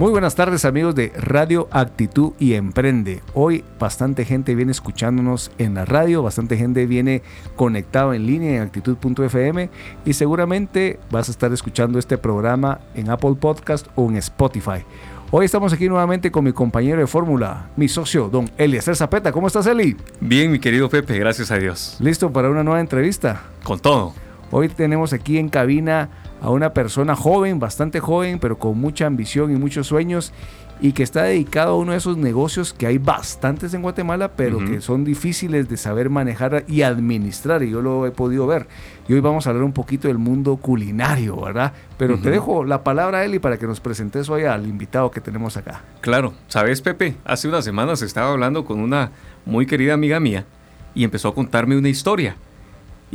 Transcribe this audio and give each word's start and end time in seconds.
Muy 0.00 0.10
buenas 0.10 0.34
tardes 0.34 0.64
amigos 0.64 0.96
de 0.96 1.12
Radio 1.16 1.68
Actitud 1.70 2.32
y 2.40 2.54
Emprende. 2.54 3.22
Hoy 3.32 3.64
bastante 3.78 4.24
gente 4.24 4.56
viene 4.56 4.72
escuchándonos 4.72 5.52
en 5.58 5.74
la 5.74 5.84
radio, 5.84 6.20
bastante 6.20 6.56
gente 6.56 6.84
viene 6.86 7.22
conectado 7.54 8.12
en 8.12 8.26
línea 8.26 8.56
en 8.56 8.62
actitud.fm 8.62 9.70
y 10.04 10.12
seguramente 10.14 10.98
vas 11.12 11.28
a 11.28 11.30
estar 11.30 11.52
escuchando 11.52 12.00
este 12.00 12.18
programa 12.18 12.80
en 12.96 13.08
Apple 13.08 13.36
Podcast 13.38 13.86
o 13.94 14.10
en 14.10 14.16
Spotify. 14.16 14.84
Hoy 15.30 15.44
estamos 15.44 15.72
aquí 15.72 15.88
nuevamente 15.88 16.32
con 16.32 16.42
mi 16.44 16.52
compañero 16.52 16.98
de 16.98 17.06
fórmula, 17.06 17.70
mi 17.76 17.86
socio, 17.86 18.28
don 18.28 18.50
Eliezer 18.58 18.96
Zapeta. 18.96 19.30
¿Cómo 19.30 19.46
estás, 19.46 19.68
Eli? 19.68 19.96
Bien, 20.20 20.50
mi 20.50 20.58
querido 20.58 20.88
Pepe, 20.88 21.20
gracias 21.20 21.52
a 21.52 21.58
Dios. 21.58 21.98
¿Listo 22.00 22.32
para 22.32 22.50
una 22.50 22.64
nueva 22.64 22.80
entrevista? 22.80 23.42
Con 23.62 23.78
todo. 23.78 24.12
Hoy 24.50 24.68
tenemos 24.68 25.12
aquí 25.12 25.38
en 25.38 25.48
cabina 25.48 26.08
a 26.44 26.50
una 26.50 26.74
persona 26.74 27.16
joven, 27.16 27.58
bastante 27.58 28.00
joven, 28.00 28.38
pero 28.38 28.58
con 28.58 28.78
mucha 28.78 29.06
ambición 29.06 29.50
y 29.50 29.56
muchos 29.56 29.86
sueños 29.86 30.30
y 30.78 30.92
que 30.92 31.02
está 31.02 31.22
dedicado 31.22 31.72
a 31.72 31.76
uno 31.78 31.92
de 31.92 31.98
esos 31.98 32.18
negocios 32.18 32.74
que 32.74 32.86
hay 32.86 32.98
bastantes 32.98 33.72
en 33.72 33.80
Guatemala, 33.80 34.32
pero 34.36 34.58
que 34.58 34.82
son 34.82 35.04
difíciles 35.04 35.70
de 35.70 35.78
saber 35.78 36.10
manejar 36.10 36.64
y 36.68 36.82
administrar, 36.82 37.62
y 37.62 37.70
yo 37.70 37.80
lo 37.80 38.06
he 38.06 38.10
podido 38.10 38.46
ver. 38.46 38.66
Y 39.08 39.14
hoy 39.14 39.20
vamos 39.20 39.46
a 39.46 39.50
hablar 39.50 39.64
un 39.64 39.72
poquito 39.72 40.08
del 40.08 40.18
mundo 40.18 40.56
culinario, 40.56 41.40
¿verdad? 41.40 41.72
Pero 41.96 42.18
te 42.18 42.30
dejo 42.30 42.64
la 42.64 42.84
palabra, 42.84 43.24
Eli, 43.24 43.38
para 43.38 43.56
que 43.56 43.66
nos 43.66 43.80
presentes 43.80 44.28
hoy 44.28 44.44
al 44.44 44.66
invitado 44.66 45.10
que 45.10 45.22
tenemos 45.22 45.56
acá. 45.56 45.80
Claro, 46.02 46.34
sabes, 46.48 46.82
Pepe, 46.82 47.16
hace 47.24 47.48
unas 47.48 47.64
semanas 47.64 48.02
estaba 48.02 48.32
hablando 48.32 48.66
con 48.66 48.80
una 48.80 49.12
muy 49.46 49.64
querida 49.64 49.94
amiga 49.94 50.20
mía 50.20 50.44
y 50.94 51.04
empezó 51.04 51.28
a 51.28 51.34
contarme 51.34 51.78
una 51.78 51.88
historia. 51.88 52.36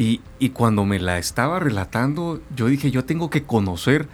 Y, 0.01 0.21
cuando 0.51 0.85
me 0.85 0.97
la 0.97 1.17
estaba 1.17 1.59
relatando, 1.59 2.39
yo 2.55 2.67
dije, 2.67 2.89
yo 2.89 3.03
tengo 3.03 3.29
que 3.29 3.43
conocer 3.43 4.07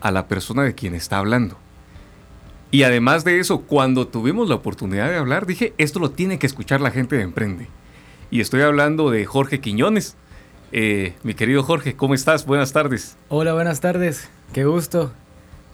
a 0.00 0.12
la 0.12 0.28
persona 0.28 0.62
de 0.62 0.76
quien 0.76 0.94
está 0.94 1.18
hablando. 1.18 1.56
Y 2.70 2.84
además 2.84 3.24
de 3.24 3.40
eso, 3.40 3.62
cuando 3.62 4.06
tuvimos 4.06 4.48
la 4.48 4.54
oportunidad 4.54 5.08
de 5.08 5.16
hablar, 5.16 5.44
dije, 5.46 5.74
esto 5.78 5.98
lo 5.98 6.12
tiene 6.12 6.38
que 6.38 6.46
escuchar 6.46 6.80
la 6.80 6.92
gente 6.92 7.16
de 7.16 7.22
Emprende. 7.22 7.66
Y 8.30 8.40
estoy 8.40 8.62
hablando 8.62 9.10
de 9.10 9.26
Jorge 9.26 9.60
Quiñones. 9.60 10.14
Eh, 10.70 11.14
mi 11.24 11.34
querido 11.34 11.64
Jorge, 11.64 11.96
¿cómo 11.96 12.14
estás? 12.14 12.46
Buenas 12.46 12.72
tardes. 12.72 13.16
Hola, 13.28 13.52
buenas 13.52 13.80
tardes. 13.80 14.30
Qué 14.52 14.64
gusto. 14.64 15.10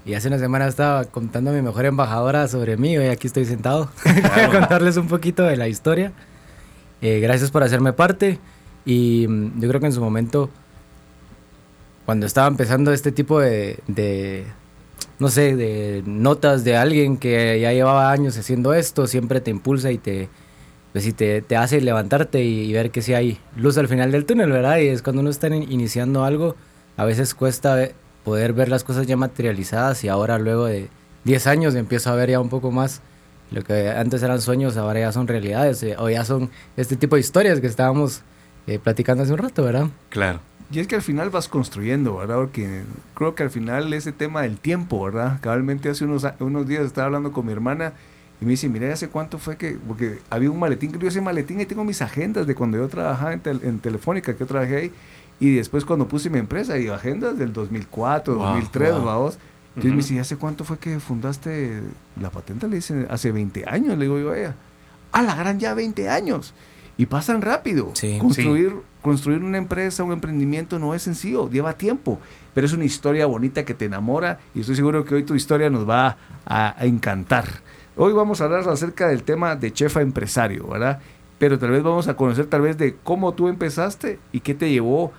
Y 0.07 0.15
hace 0.15 0.29
una 0.29 0.39
semana 0.39 0.67
estaba 0.67 1.05
contando 1.05 1.51
a 1.51 1.53
mi 1.53 1.61
mejor 1.61 1.85
embajadora 1.85 2.49
sobre 2.49 2.79
mí, 2.79 2.97
hoy 2.97 3.09
aquí 3.09 3.27
estoy 3.27 3.45
sentado. 3.45 3.91
Voy 4.05 4.45
a 4.45 4.49
contarles 4.49 4.97
un 4.97 5.09
poquito 5.09 5.43
de 5.43 5.59
la 5.59 5.69
historia. 5.69 6.15
Eh, 7.03 7.21
gracias 7.21 7.51
por 7.51 7.63
hacerme 7.63 7.93
parte. 7.93 8.41
Y 8.84 9.27
mm, 9.29 9.61
yo 9.61 9.69
creo 9.69 9.81
que 9.81 9.87
en 9.87 9.93
su 9.93 10.01
momento, 10.01 10.51
cuando 12.07 12.27
estaba 12.27 12.48
empezando 12.48 12.93
este 12.93 13.12
tipo 13.12 13.41
de, 13.41 14.47
no 15.19 15.29
sé, 15.29 15.57
de 15.57 16.03
notas 16.07 16.65
de 16.65 16.77
alguien 16.77 17.17
que 17.17 17.61
ya 17.61 17.73
llevaba 17.73 18.11
años 18.12 18.37
haciendo 18.39 18.75
esto, 18.75 19.06
siempre 19.06 19.41
te 19.41 19.51
impulsa 19.51 19.91
y 19.91 19.99
te, 19.99 20.29
pues, 20.93 21.15
te, 21.15 21.43
te, 21.43 21.56
hace 21.56 21.81
levantarte 21.81 22.43
y, 22.43 22.73
ver 22.73 22.91
que 22.91 23.03
sí 23.03 23.15
hay 23.15 23.39
luz 23.56 23.79
al 23.79 23.89
final 23.89 24.12
del 24.12 24.25
túnel, 24.25 24.51
¿verdad? 24.51 24.79
Y 24.79 24.89
es 24.89 25.03
cuando 25.03 25.21
uno 25.21 25.31
está 25.31 25.49
iniciando 25.49 26.25
algo, 26.25 26.56
a 26.97 27.05
veces 27.05 27.34
cuesta 27.34 27.91
poder 28.25 28.53
ver 28.53 28.69
las 28.69 28.84
cosas 28.84 29.06
ya 29.06 29.17
materializadas 29.17 30.05
y 30.05 30.09
ahora 30.09 30.39
luego 30.39 30.66
de 30.66 30.89
10 31.25 31.47
años 31.47 31.75
empiezo 31.75 32.10
a 32.10 32.15
ver 32.15 32.31
ya 32.31 32.41
un 32.41 32.49
poco 32.49 32.71
más 32.71 33.00
lo 33.50 33.62
que 33.62 33.91
antes 33.91 34.22
eran 34.22 34.41
sueños, 34.41 34.77
ahora 34.77 35.00
ya 35.00 35.12
son 35.12 35.27
realidades, 35.27 35.83
eh, 35.83 35.97
o 35.99 36.10
ya 36.10 36.25
son 36.25 36.50
este 36.77 36.97
tipo 36.97 37.16
de 37.16 37.21
historias 37.21 37.60
que 37.60 37.66
estábamos 37.66 38.22
eh, 38.69 38.79
platicando 38.79 39.23
hace 39.23 39.33
un 39.33 39.39
rato, 39.39 39.65
¿verdad? 39.65 39.89
Claro. 40.11 40.41
Y 40.71 40.81
es 40.81 40.87
que 40.87 40.97
al 40.97 41.03
final 41.03 41.31
vas 41.31 41.49
construyendo, 41.49 42.19
¿verdad? 42.19 42.37
Porque 42.37 42.83
creo 43.15 43.34
que 43.34 43.43
al 43.43 43.51
final 43.51 43.91
ese 43.95 44.12
tema 44.12 44.43
del 44.43 44.59
tiempo, 44.59 45.03
¿verdad? 45.03 45.39
Cabalmente 45.41 45.89
hace 45.89 46.05
unos, 46.05 46.27
unos 46.41 46.69
días 46.69 46.84
estaba 46.84 47.07
hablando 47.07 47.33
con 47.33 47.47
mi 47.47 47.53
hermana 47.53 47.95
y 48.43 48.45
me 48.45 48.51
dice, 48.51 48.69
mira, 48.69 48.93
¿hace 48.93 49.09
cuánto 49.09 49.39
fue 49.39 49.57
que...? 49.57 49.78
Porque 49.89 50.19
había 50.28 50.51
un 50.51 50.59
maletín, 50.59 50.91
creo 50.91 51.01
que 51.01 51.07
ese 51.09 51.23
maletín 51.23 51.59
y 51.62 51.65
tengo 51.65 51.84
mis 51.84 52.03
agendas 52.03 52.47
de 52.47 52.55
cuando 52.55 52.77
yo 52.77 52.87
trabajaba 52.89 53.33
en, 53.33 53.41
en 53.45 53.78
Telefónica, 53.78 54.34
que 54.34 54.41
yo 54.41 54.47
trabajé 54.47 54.77
ahí, 54.77 54.93
y 55.41 55.55
después 55.55 55.87
cuando 55.87 56.07
puse 56.07 56.28
mi 56.28 56.39
empresa, 56.39 56.78
y 56.78 56.89
agendas 56.89 57.39
del 57.39 57.55
2004, 57.55 58.34
2003, 58.34 58.93
wow. 58.93 59.05
vamos. 59.05 59.39
Entonces 59.69 59.91
me 59.93 59.97
dice, 59.97 60.21
¿hace 60.21 60.37
cuánto 60.37 60.65
fue 60.65 60.78
que 60.78 61.01
fundaste 61.01 61.81
la 62.21 62.31
patente? 62.31 62.69
Le 62.69 62.77
dice, 62.77 63.07
hace 63.09 63.33
20 63.33 63.65
años, 63.67 63.97
le 63.97 64.05
digo 64.05 64.19
yo 64.19 64.33
a 64.33 64.39
ella. 64.39 64.55
A 65.12 65.23
la 65.23 65.34
gran 65.34 65.59
ya 65.59 65.73
20 65.73 66.11
años 66.11 66.53
y 66.98 67.06
pasan 67.06 67.41
rápido. 67.41 67.92
construir, 68.19 68.75
construir 69.00 69.42
una 69.42 69.56
empresa, 69.56 70.03
un 70.03 70.12
emprendimiento 70.12 70.78
no 70.81 70.94
es 70.94 71.03
sencillo, 71.03 71.48
lleva 71.48 71.72
tiempo, 71.75 72.19
pero 72.53 72.66
es 72.66 72.72
una 72.72 72.84
historia 72.84 73.25
bonita 73.26 73.64
que 73.64 73.72
te 73.72 73.84
enamora 73.84 74.41
y 74.53 74.60
estoy 74.60 74.75
seguro 74.75 75.04
que 75.04 75.14
hoy 75.14 75.22
tu 75.22 75.36
historia 75.36 75.70
nos 75.70 75.88
va 75.88 76.16
a, 76.44 76.75
encantar. 76.81 77.47
Hoy 77.97 78.12
vamos 78.12 78.41
a 78.41 78.44
hablar 78.44 78.69
acerca 78.69 79.09
del 79.09 79.22
tema 79.22 79.54
de 79.54 79.72
chefa 79.72 80.03
empresario, 80.03 80.66
¿verdad? 80.66 81.00
Pero 81.38 81.56
tal 81.59 81.70
vez 81.70 81.84
vamos 81.84 82.09
a 82.09 82.16
conocer 82.16 82.47
tal 82.47 82.62
vez 82.62 82.76
de 82.76 82.97
cómo 83.04 83.32
tú 83.32 83.47
empezaste 83.47 84.19
y 84.32 84.41
qué 84.41 84.54
te 84.54 84.69
llevó 84.69 85.06
a 85.06 85.10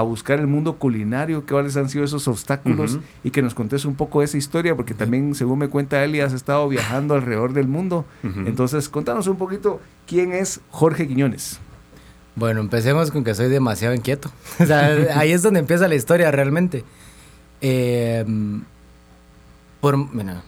buscar 0.00 0.40
el 0.40 0.46
mundo 0.46 0.76
culinario, 0.76 1.44
cuáles 1.46 1.76
han 1.76 1.90
sido 1.90 2.04
esos 2.04 2.26
obstáculos 2.26 2.98
y 3.22 3.30
que 3.30 3.42
nos 3.42 3.52
contes 3.52 3.84
un 3.84 3.94
poco 3.94 4.20
de 4.20 4.24
esa 4.24 4.38
historia, 4.38 4.74
porque 4.74 4.94
también, 4.94 5.34
según 5.34 5.58
me 5.58 5.68
cuenta 5.68 6.02
Eli, 6.02 6.20
has 6.20 6.32
estado 6.32 6.66
viajando 6.68 7.14
alrededor 7.14 7.52
del 7.52 7.68
mundo. 7.68 8.06
Entonces, 8.22 8.88
contanos 8.88 9.26
un 9.26 9.36
poquito 9.36 9.80
quién 10.06 10.32
es 10.32 10.60
Jorge 10.70 11.06
Quiñones. 11.06 11.60
Bueno, 12.34 12.60
empecemos 12.60 13.10
con 13.10 13.24
que 13.24 13.34
soy 13.34 13.50
demasiado 13.50 13.94
inquieto. 13.94 14.30
o 14.58 14.64
sea, 14.64 15.18
ahí 15.18 15.32
es 15.32 15.42
donde 15.42 15.60
empieza 15.60 15.86
la 15.88 15.94
historia 15.94 16.30
realmente. 16.30 16.84
Eh, 17.60 18.24
por, 19.82 19.96
bueno, 19.96 20.42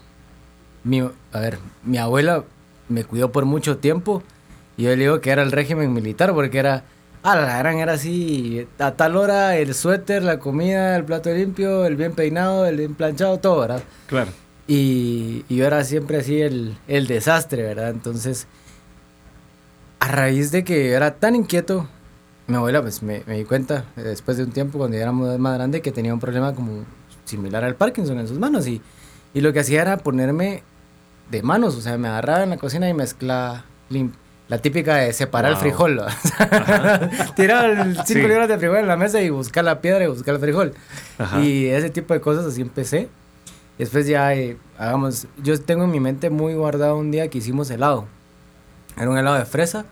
mi, 0.83 1.01
a 1.01 1.39
ver, 1.39 1.59
mi 1.83 1.97
abuela 1.97 2.43
me 2.89 3.03
cuidó 3.03 3.31
por 3.31 3.45
mucho 3.45 3.77
tiempo 3.77 4.23
y 4.77 4.83
yo 4.83 4.89
le 4.89 4.97
digo 4.97 5.21
que 5.21 5.31
era 5.31 5.43
el 5.43 5.51
régimen 5.51 5.93
militar 5.93 6.33
porque 6.33 6.57
era 6.57 6.83
Ah, 7.27 7.35
la 7.35 7.57
gran 7.57 7.79
era 7.79 7.93
así, 7.93 8.67
a 8.77 8.91
tal 8.91 9.17
hora 9.17 9.57
el 9.57 9.73
suéter, 9.73 10.21
la 10.21 10.37
comida, 10.37 10.95
el 10.95 11.05
plato 11.05 11.33
limpio, 11.33 11.83
el 11.85 11.95
bien 11.95 12.13
peinado, 12.13 12.67
el 12.67 12.77
bien 12.77 12.93
planchado, 12.93 13.39
todo, 13.39 13.61
¿verdad? 13.61 13.81
Claro. 14.05 14.29
Y, 14.67 15.43
yo 15.49 15.65
era 15.65 15.83
siempre 15.83 16.17
así 16.19 16.39
el, 16.39 16.77
el, 16.87 17.07
desastre, 17.07 17.63
¿verdad? 17.63 17.89
Entonces, 17.89 18.45
a 19.99 20.07
raíz 20.09 20.51
de 20.51 20.63
que 20.63 20.91
era 20.91 21.15
tan 21.15 21.33
inquieto, 21.33 21.87
mi 22.45 22.57
abuela 22.57 22.83
pues 22.83 23.01
me, 23.01 23.23
me 23.25 23.39
di 23.39 23.43
cuenta, 23.43 23.85
después 23.95 24.37
de 24.37 24.43
un 24.43 24.51
tiempo, 24.51 24.77
cuando 24.77 24.95
ya 24.95 25.01
era 25.01 25.11
más 25.11 25.55
grande, 25.55 25.81
que 25.81 25.91
tenía 25.91 26.13
un 26.13 26.19
problema 26.19 26.53
como 26.53 26.85
similar 27.23 27.63
al 27.63 27.73
Parkinson 27.73 28.19
en 28.19 28.27
sus 28.27 28.37
manos. 28.37 28.67
Y, 28.67 28.83
y 29.33 29.41
lo 29.41 29.51
que 29.51 29.61
hacía 29.61 29.81
era 29.81 29.97
ponerme 29.97 30.61
de 31.31 31.41
manos, 31.41 31.75
o 31.75 31.81
sea, 31.81 31.97
me 31.97 32.07
agarraba 32.07 32.43
en 32.43 32.51
la 32.51 32.57
cocina 32.57 32.87
y 32.87 32.93
mezclaba 32.93 33.65
limpio 33.89 34.24
la 34.47 34.59
típica 34.59 34.95
de 34.95 35.13
separar 35.13 35.51
el 35.51 35.57
frijol. 35.57 36.01
Tirar 37.35 38.05
5 38.05 38.27
libras 38.27 38.47
de 38.47 38.57
frijol 38.57 38.77
en 38.77 38.87
la 38.87 38.95
mesa 38.95 39.21
y 39.21 39.29
buscar 39.29 39.63
la 39.63 39.81
piedra 39.81 40.03
y 40.03 40.07
buscar 40.07 40.35
el 40.35 40.41
frijol. 40.41 40.73
Y 41.41 41.67
ese 41.67 41.89
tipo 41.89 42.13
de 42.13 42.21
cosas 42.21 42.45
así 42.45 42.61
empecé. 42.61 43.09
Después 43.77 44.07
ya, 44.07 44.33
eh, 44.33 44.57
hagamos, 44.77 45.27
yo 45.43 45.59
tengo 45.59 45.83
en 45.83 45.91
mi 45.91 45.99
mente 45.99 46.29
muy 46.29 46.53
guardado 46.53 46.97
un 46.97 47.11
día 47.11 47.27
que 47.29 47.39
hicimos 47.39 47.69
helado. 47.69 48.05
Era 48.97 49.09
un 49.09 49.17
helado 49.17 49.37
de 49.37 49.45
fresa 49.45 49.85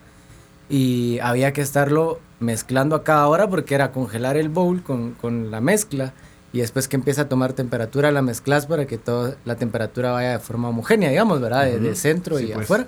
y 0.70 1.20
había 1.20 1.52
que 1.52 1.62
estarlo 1.62 2.20
mezclando 2.40 2.96
a 2.96 3.04
cada 3.04 3.28
hora 3.28 3.50
porque 3.50 3.76
era 3.76 3.92
congelar 3.92 4.38
el 4.38 4.50
bowl 4.50 4.84
con, 4.84 5.14
con 5.14 5.52
la 5.52 5.60
mezcla 5.60 6.14
y 6.54 6.60
después 6.60 6.88
que 6.88 6.96
empieza 6.96 7.24
a 7.24 7.30
tomar 7.30 7.54
temperatura 7.54 8.12
la 8.12 8.22
mezclas 8.22 8.68
para 8.68 8.86
que 8.86 9.00
toda 9.00 9.36
la 9.44 9.56
temperatura 9.56 10.12
vaya 10.12 10.32
de 10.34 10.40
forma 10.40 10.70
homogénea, 10.70 11.10
digamos, 11.10 11.42
¿verdad? 11.42 11.66
De, 11.66 11.96
centro 11.96 12.40
y 12.40 12.48
pues. 12.48 12.66
afuera. 12.66 12.88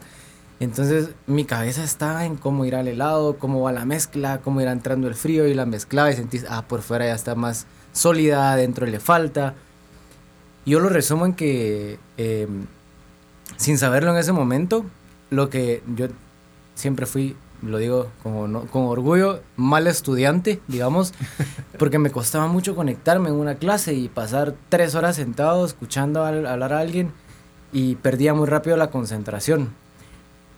Entonces 0.60 1.10
mi 1.28 1.44
cabeza 1.44 1.84
estaba 1.84 2.26
en 2.26 2.38
cómo 2.38 2.66
ir 2.66 2.76
al 2.76 2.88
helado, 2.88 3.38
cómo 3.38 3.62
va 3.62 3.72
la 3.72 3.86
mezcla, 3.86 4.40
cómo 4.42 4.62
irá 4.62 4.72
entrando 4.72 5.08
el 5.08 5.16
frío 5.16 5.48
y 5.48 5.54
la 5.54 5.66
mezclaba 5.66 6.12
y 6.12 6.16
sentís, 6.16 6.46
ah, 6.50 6.64
por 6.68 6.82
fuera 6.82 7.08
ya 7.08 7.16
está 7.16 7.36
más 7.36 7.66
sólida, 7.92 8.54
adentro 8.54 8.86
le 8.86 9.00
falta. 9.00 9.54
Yo 10.66 10.80
lo 10.80 10.90
resumo 10.90 11.26
en 11.26 11.34
que, 11.34 12.00
em, 12.18 12.66
sin 13.58 13.78
saberlo 13.78 14.12
en 14.12 14.18
ese 14.18 14.32
momento, 14.32 14.86
lo 15.30 15.50
que 15.50 15.84
yo 15.96 16.08
siempre 16.74 17.06
fui, 17.06 17.36
lo 17.62 17.78
digo 17.78 18.12
como 18.24 18.66
con 18.68 18.84
orgullo, 18.86 19.42
mal 19.58 19.88
estudiante, 19.88 20.62
digamos, 20.68 21.14
porque 21.80 22.00
me 22.00 22.12
costaba 22.12 22.48
mucho 22.48 22.76
conectarme 22.76 23.30
en 23.30 23.36
una 23.36 23.56
clase 23.56 23.94
y 23.94 24.08
pasar 24.08 24.56
tres 24.70 24.96
horas 24.96 25.18
sentado 25.18 25.66
escuchando 25.66 26.24
hablar 26.24 26.74
a 26.74 26.80
alguien 26.80 27.12
y 27.74 27.96
perdía 27.96 28.34
muy 28.34 28.48
rápido 28.48 28.78
la 28.78 28.90
concentración. 28.90 29.85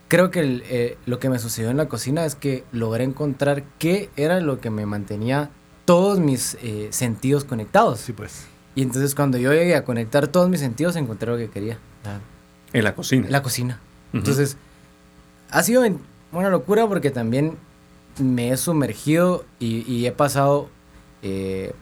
Creo 0.08 0.32
que 0.32 0.40
el, 0.40 0.64
eh, 0.68 0.98
lo 1.06 1.20
que 1.20 1.30
me 1.30 1.40
sucedió 1.40 1.70
en 1.70 1.78
la 1.78 1.88
cocina 1.88 2.26
es 2.26 2.36
que 2.36 2.64
logré 2.72 3.04
encontrar 3.04 3.64
qué 3.80 4.10
era 4.16 4.40
lo 4.40 4.60
que 4.60 4.70
me 4.70 4.86
mantenía 4.86 5.50
todos 5.86 6.20
mis 6.20 6.58
eh, 6.62 6.88
sentidos 6.92 7.44
conectados. 7.46 8.00
Sí, 8.00 8.14
pues. 8.14 8.46
Y 8.76 8.82
entonces 8.84 9.16
cuando 9.16 9.38
yo 9.38 9.54
llegué 9.54 9.76
a 9.76 9.84
conectar 9.84 10.28
todos 10.28 10.50
mis 10.50 10.60
sentidos, 10.60 10.96
encontré 10.96 11.32
lo 11.32 11.38
que 11.38 11.50
quería. 11.50 11.78
La, 12.04 12.20
En 12.74 12.84
la 12.84 12.94
cocina. 12.94 13.28
la 13.30 13.42
cocina. 13.42 13.80
Entonces, 14.14 14.58
ha 15.50 15.64
sido 15.64 15.84
una 16.32 16.50
locura 16.50 16.88
porque 16.88 17.10
también 17.12 17.58
me 18.20 18.52
he 18.52 18.58
sumergido 18.58 19.46
y, 19.60 19.90
y 19.92 20.06
he 20.06 20.12
pasado 20.12 20.70
eh, 21.22 21.74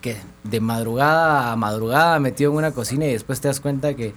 que 0.00 0.16
de 0.44 0.60
madrugada 0.60 1.52
a 1.52 1.56
madrugada 1.56 2.18
metido 2.18 2.50
en 2.50 2.58
una 2.58 2.72
cocina 2.72 3.06
y 3.06 3.12
después 3.12 3.40
te 3.40 3.48
das 3.48 3.60
cuenta 3.60 3.94
que 3.94 4.14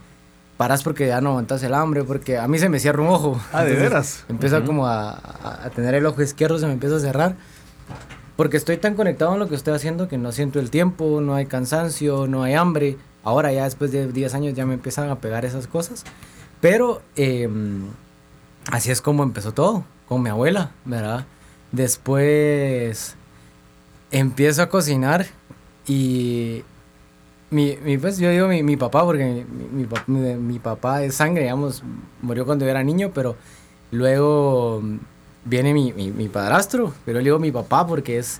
paras 0.60 0.84
porque 0.84 1.08
ya 1.08 1.22
no 1.22 1.30
aguantas 1.30 1.64
el 1.64 1.74
hambre, 1.74 2.04
porque 2.04 2.38
a 2.38 2.46
mí 2.50 2.60
se 2.60 2.68
me 2.68 2.80
cierra 2.82 3.02
un 3.02 3.08
ojo. 3.08 3.40
Ah, 3.54 3.64
¿de 3.64 3.76
veras? 3.78 4.26
Empiezo 4.28 4.58
Ujú. 4.58 4.66
como 4.68 4.88
a, 4.88 5.12
a- 5.12 5.62
a 5.64 5.70
tener 5.70 5.96
el 5.96 6.06
ojo 6.06 6.22
izquierdo, 6.22 6.60
se 6.60 6.68
me 6.68 6.74
empieza 6.74 6.98
a 6.98 7.00
cerrar. 7.00 7.36
Porque 8.36 8.58
estoy 8.58 8.76
tan 8.76 8.96
conectado 8.96 9.34
en 9.36 9.40
lo 9.40 9.48
que 9.48 9.56
estoy 9.56 9.74
haciendo 9.74 10.10
que 10.10 10.18
no 10.18 10.34
siento 10.34 10.60
el 10.60 10.70
tiempo, 10.70 11.22
no 11.22 11.34
hay 11.36 11.46
cansancio, 11.46 12.28
no 12.28 12.44
hay 12.44 12.56
hambre. 12.56 12.98
Ahora 13.24 13.54
ya 13.54 13.64
después 13.64 13.94
de 13.94 14.12
10 14.12 14.34
años 14.34 14.54
ya 14.54 14.66
me 14.66 14.74
empiezan 14.74 15.10
a 15.10 15.16
pegar 15.20 15.46
esas 15.46 15.66
cosas. 15.68 16.04
Pero 16.60 17.02
em, 17.16 17.84
así 18.70 18.92
es 18.92 19.02
como 19.02 19.24
empezó 19.24 19.54
todo, 19.54 19.86
con 20.10 20.22
mi 20.22 20.30
abuela, 20.30 20.72
¿verdad? 20.84 21.26
Después 21.72 23.16
empiezo 24.12 24.62
a 24.64 24.68
cocinar 24.70 25.26
y 25.88 26.64
mi, 27.52 27.78
mi, 27.84 27.98
pues 27.98 28.18
yo 28.20 28.30
digo 28.30 28.48
mi, 28.48 28.62
mi 28.64 28.78
papá 28.78 29.04
porque 29.04 29.46
mi, 29.72 29.86
mi, 30.08 30.36
mi- 30.36 30.60
papá 30.60 31.04
es 31.04 31.16
sangre, 31.16 31.44
digamos, 31.44 31.84
murió 32.22 32.46
cuando 32.46 32.66
yo 32.66 32.72
era 32.72 32.84
niño, 32.84 33.12
pero 33.14 33.36
luego 33.92 34.82
mm, 34.84 34.98
viene 35.46 35.74
mi, 35.74 35.94
mi, 35.94 36.12
mi 36.12 36.28
padrastro, 36.30 36.94
pero 37.06 37.20
le 37.20 37.26
digo 37.26 37.40
mi 37.40 37.52
papá 37.52 37.88
porque 37.88 38.18
es 38.20 38.40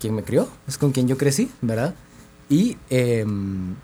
quien 0.00 0.14
me 0.14 0.22
crió, 0.22 0.48
es 0.68 0.78
con 0.78 0.92
quien 0.92 1.08
yo 1.08 1.16
crecí, 1.18 1.50
¿verdad? 1.62 1.94
Y 2.48 2.76
em, 2.90 3.74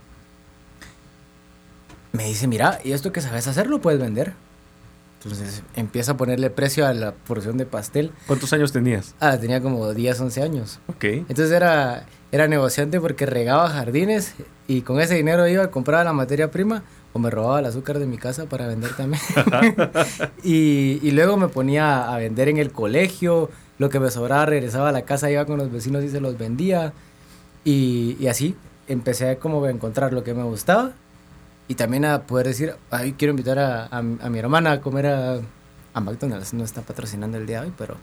me 2.12 2.24
dice, 2.26 2.46
mira, 2.46 2.78
¿y 2.84 2.92
esto 2.92 3.12
que 3.12 3.20
sabes 3.20 3.46
hacer 3.46 3.68
lo 3.68 3.80
puedes 3.80 4.00
vender? 4.00 4.34
Entonces 5.22 5.62
empieza 5.76 6.12
a 6.12 6.16
ponerle 6.16 6.48
precio 6.50 6.86
a 6.86 6.94
la 6.94 7.12
porción 7.12 7.58
de 7.58 7.66
pastel. 7.66 8.10
¿Cuántos 8.26 8.52
años 8.54 8.72
tenías? 8.72 9.14
Ah, 9.20 9.36
tenía 9.36 9.60
como 9.60 9.92
10, 9.92 10.18
11 10.20 10.42
años. 10.42 10.80
Ok. 10.88 11.04
Entonces 11.04 11.50
era, 11.52 12.06
era 12.32 12.48
negociante 12.48 13.00
porque 13.00 13.26
regaba 13.26 13.68
jardines 13.68 14.34
y 14.70 14.82
con 14.82 15.00
ese 15.00 15.16
dinero 15.16 15.48
iba, 15.48 15.68
compraba 15.72 16.04
la 16.04 16.12
materia 16.12 16.52
prima 16.52 16.84
o 17.12 17.18
me 17.18 17.28
robaba 17.28 17.58
el 17.58 17.66
azúcar 17.66 17.98
de 17.98 18.06
mi 18.06 18.18
casa 18.18 18.46
para 18.46 18.68
vender 18.68 18.94
también. 18.96 19.20
y, 20.44 21.00
y 21.02 21.10
luego 21.10 21.36
me 21.36 21.48
ponía 21.48 22.08
a 22.08 22.16
vender 22.18 22.48
en 22.48 22.56
el 22.58 22.70
colegio, 22.70 23.50
lo 23.78 23.88
que 23.88 23.98
me 23.98 24.12
sobraba 24.12 24.46
regresaba 24.46 24.90
a 24.90 24.92
la 24.92 25.02
casa, 25.02 25.28
iba 25.28 25.44
con 25.44 25.58
los 25.58 25.72
vecinos 25.72 26.04
y 26.04 26.08
se 26.08 26.20
los 26.20 26.38
vendía. 26.38 26.92
Y, 27.64 28.16
y 28.20 28.28
así 28.28 28.54
empecé 28.86 29.30
a 29.30 29.38
como 29.40 29.64
a 29.64 29.70
encontrar 29.70 30.12
lo 30.12 30.22
que 30.22 30.34
me 30.34 30.44
gustaba 30.44 30.92
y 31.66 31.74
también 31.74 32.04
a 32.04 32.22
poder 32.22 32.46
decir, 32.46 32.74
ay, 32.92 33.16
quiero 33.18 33.32
invitar 33.32 33.58
a, 33.58 33.86
a, 33.86 33.98
a 33.98 34.30
mi 34.30 34.38
hermana 34.38 34.70
a 34.70 34.80
comer 34.80 35.08
a, 35.08 35.40
a 35.92 36.00
McDonald's. 36.00 36.52
No 36.54 36.64
está 36.64 36.82
patrocinando 36.82 37.36
el 37.38 37.46
día 37.46 37.60
de 37.62 37.66
hoy, 37.68 37.72
pero... 37.76 37.96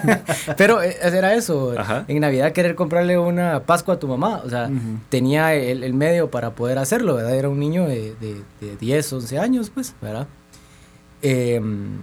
pero 0.56 0.82
eh, 0.82 0.96
era 1.02 1.34
eso. 1.34 1.74
Ajá. 1.78 2.04
En 2.08 2.20
Navidad 2.20 2.52
querer 2.52 2.74
comprarle 2.74 3.18
una 3.18 3.60
Pascua 3.64 3.94
a 3.94 3.98
tu 3.98 4.08
mamá. 4.08 4.42
O 4.44 4.50
sea, 4.50 4.70
tenía 5.08 5.54
el, 5.54 5.82
el 5.84 5.94
medio 5.94 6.30
para 6.30 6.50
poder 6.50 6.78
hacerlo, 6.78 7.14
¿verdad? 7.14 7.34
Era 7.34 7.48
un 7.48 7.58
niño 7.58 7.86
de, 7.86 8.14
de, 8.20 8.42
de 8.60 8.76
10, 8.76 9.12
11 9.14 9.38
años, 9.38 9.70
pues, 9.70 9.94
¿verdad? 10.02 10.26
Em, 11.22 11.98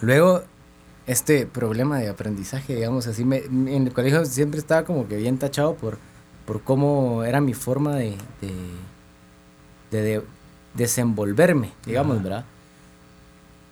luego, 0.00 0.42
este 1.06 1.46
problema 1.46 1.98
de 1.98 2.08
aprendizaje, 2.08 2.74
digamos 2.74 3.06
así, 3.06 3.24
me- 3.24 3.44
en 3.44 3.86
el 3.86 3.92
colegio 3.92 4.24
siempre 4.24 4.58
estaba 4.58 4.84
como 4.84 5.06
que 5.08 5.16
bien 5.16 5.38
tachado 5.38 5.74
por, 5.74 5.98
por 6.46 6.62
cómo 6.62 7.22
era 7.24 7.40
mi 7.40 7.54
forma 7.54 7.94
de, 7.96 8.16
de, 8.40 8.52
de- 9.90 10.02
de 10.02 10.22
desenvolverme, 10.74 11.72
digamos, 11.84 12.16
Ajá. 12.16 12.22
¿verdad? 12.24 12.44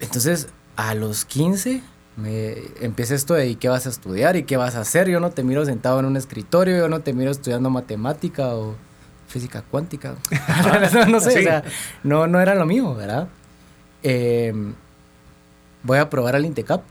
Entonces, 0.00 0.48
a 0.76 0.94
los 0.94 1.24
15 1.24 1.82
me 2.16 2.54
empieza 2.80 3.14
esto 3.14 3.34
de 3.34 3.48
¿y 3.48 3.56
qué 3.56 3.68
vas 3.68 3.86
a 3.86 3.88
estudiar 3.88 4.36
y 4.36 4.44
qué 4.44 4.56
vas 4.56 4.76
a 4.76 4.80
hacer. 4.80 5.08
Yo 5.08 5.18
no 5.20 5.30
te 5.30 5.42
miro 5.42 5.64
sentado 5.64 5.98
en 5.98 6.06
un 6.06 6.16
escritorio, 6.16 6.76
yo 6.76 6.88
no 6.88 7.00
te 7.00 7.12
miro 7.12 7.30
estudiando 7.30 7.70
matemática 7.70 8.54
o 8.54 8.76
física 9.26 9.62
cuántica. 9.62 10.14
no, 10.92 11.06
no 11.06 11.20
sé, 11.20 11.30
Sí. 11.32 11.38
o 11.40 11.42
sea, 11.42 11.64
no, 12.04 12.26
no 12.26 12.40
era 12.40 12.54
lo 12.54 12.66
mío, 12.66 12.94
¿verdad? 12.94 13.28
Em, 14.02 14.74
voy 15.82 15.98
a 15.98 16.08
probar 16.08 16.36
al 16.36 16.44
Intecap 16.44 16.82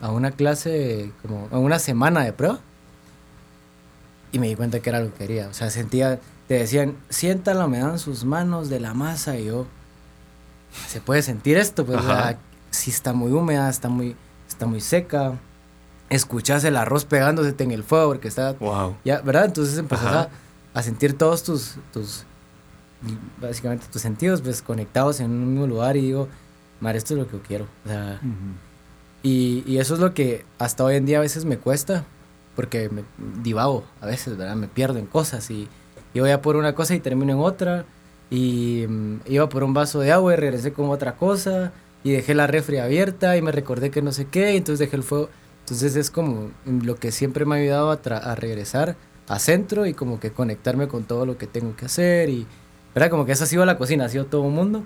a 0.00 0.10
una 0.10 0.32
clase, 0.32 1.12
como 1.22 1.48
a 1.50 1.58
una 1.58 1.78
semana 1.78 2.22
de 2.24 2.32
prueba. 2.32 2.60
Y 4.32 4.38
me 4.38 4.48
di 4.48 4.54
cuenta 4.56 4.80
que 4.80 4.90
era 4.90 5.00
lo 5.00 5.10
que 5.12 5.18
quería. 5.26 5.48
O 5.48 5.54
sea, 5.54 5.70
sentía, 5.70 6.20
te 6.46 6.54
decían, 6.54 6.96
siéntala, 7.08 7.66
me 7.68 7.78
dan 7.78 7.98
sus 7.98 8.24
manos 8.24 8.68
de 8.68 8.80
la 8.80 8.92
masa 8.92 9.38
y 9.38 9.46
yo, 9.46 9.66
¿se 10.88 11.00
puede 11.00 11.22
sentir 11.22 11.56
esto? 11.56 11.86
Pues, 11.86 12.00
o 12.00 12.02
sea, 12.02 12.38
Si 12.70 12.90
está 12.90 13.12
muy 13.12 13.32
húmeda, 13.32 13.68
está 13.68 13.88
muy, 13.88 14.16
está 14.48 14.66
muy 14.66 14.80
seca. 14.80 15.34
Escuchas 16.10 16.64
el 16.64 16.76
arroz 16.76 17.04
pegándose 17.04 17.54
en 17.58 17.70
el 17.70 17.82
fuego 17.82 18.08
porque 18.08 18.28
está 18.28 18.52
Wow. 18.54 18.96
ya, 19.04 19.20
¿verdad? 19.20 19.46
Entonces 19.46 19.76
empezás 19.78 20.06
a, 20.14 20.28
a 20.74 20.82
sentir 20.82 21.16
todos 21.18 21.42
tus, 21.42 21.76
tus, 21.92 22.24
básicamente 23.40 23.86
tus 23.92 24.00
sentidos, 24.02 24.40
pues, 24.42 24.62
conectados 24.62 25.20
en 25.20 25.30
un 25.30 25.50
mismo 25.52 25.66
lugar 25.66 25.96
y 25.96 26.02
digo, 26.02 26.28
madre, 26.80 26.98
esto 26.98 27.14
es 27.14 27.20
lo 27.20 27.26
que 27.26 27.36
yo 27.36 27.42
quiero. 27.42 27.66
O 27.84 27.88
sea, 27.88 28.20
y, 29.22 29.64
y 29.66 29.78
eso 29.78 29.94
es 29.94 30.00
lo 30.00 30.14
que 30.14 30.44
hasta 30.58 30.84
hoy 30.84 30.96
en 30.96 31.04
día 31.06 31.18
a 31.18 31.22
veces 31.22 31.44
me 31.44 31.58
cuesta, 31.58 32.04
porque 32.56 32.88
me 32.88 33.02
divago 33.42 33.84
a 34.00 34.06
veces, 34.06 34.36
¿verdad? 34.36 34.56
Me 34.56 34.68
pierdo 34.68 34.98
en 34.98 35.06
cosas 35.06 35.50
y, 35.50 35.68
y 36.14 36.20
voy 36.20 36.30
a 36.30 36.40
por 36.40 36.56
una 36.56 36.74
cosa 36.74 36.94
y 36.94 37.00
termino 37.00 37.32
en 37.32 37.40
otra. 37.40 37.84
Y 38.30 38.84
mm, 38.88 39.20
iba 39.26 39.48
por 39.48 39.62
un 39.62 39.74
vaso 39.74 40.00
de 40.00 40.12
agua 40.12 40.32
y 40.32 40.36
regresé 40.36 40.72
con 40.72 40.88
otra 40.90 41.16
cosa. 41.16 41.72
Y 42.04 42.12
dejé 42.12 42.34
la 42.34 42.46
refri 42.46 42.78
abierta 42.78 43.36
y 43.36 43.42
me 43.42 43.52
recordé 43.52 43.90
que 43.90 44.02
no 44.02 44.12
sé 44.12 44.26
qué, 44.26 44.54
y 44.54 44.56
entonces 44.56 44.78
dejé 44.78 44.96
el 44.96 45.02
fuego. 45.02 45.28
Entonces 45.60 45.96
es 45.96 46.10
como 46.10 46.50
lo 46.64 46.96
que 46.96 47.12
siempre 47.12 47.44
me 47.44 47.56
ha 47.56 47.58
ayudado 47.58 47.90
a, 47.90 47.94
a 47.94 48.34
regresar 48.34 48.96
a 49.28 49.38
centro 49.38 49.84
y 49.86 49.94
como 49.94 50.18
que 50.18 50.32
conectarme 50.32 50.88
con 50.88 51.04
todo 51.04 51.26
lo 51.26 51.36
que 51.36 51.46
tengo 51.46 51.76
que 51.76 51.84
hacer. 51.84 52.30
Y, 52.30 52.46
¿verdad? 52.94 53.10
Como 53.10 53.26
que 53.26 53.32
eso 53.32 53.44
ha 53.44 53.46
sido 53.46 53.66
la 53.66 53.76
cocina, 53.76 54.06
ha 54.06 54.08
sido 54.08 54.26
todo 54.26 54.42
un 54.42 54.54
mundo. 54.54 54.84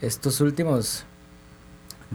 Estos 0.00 0.40
últimos 0.40 1.04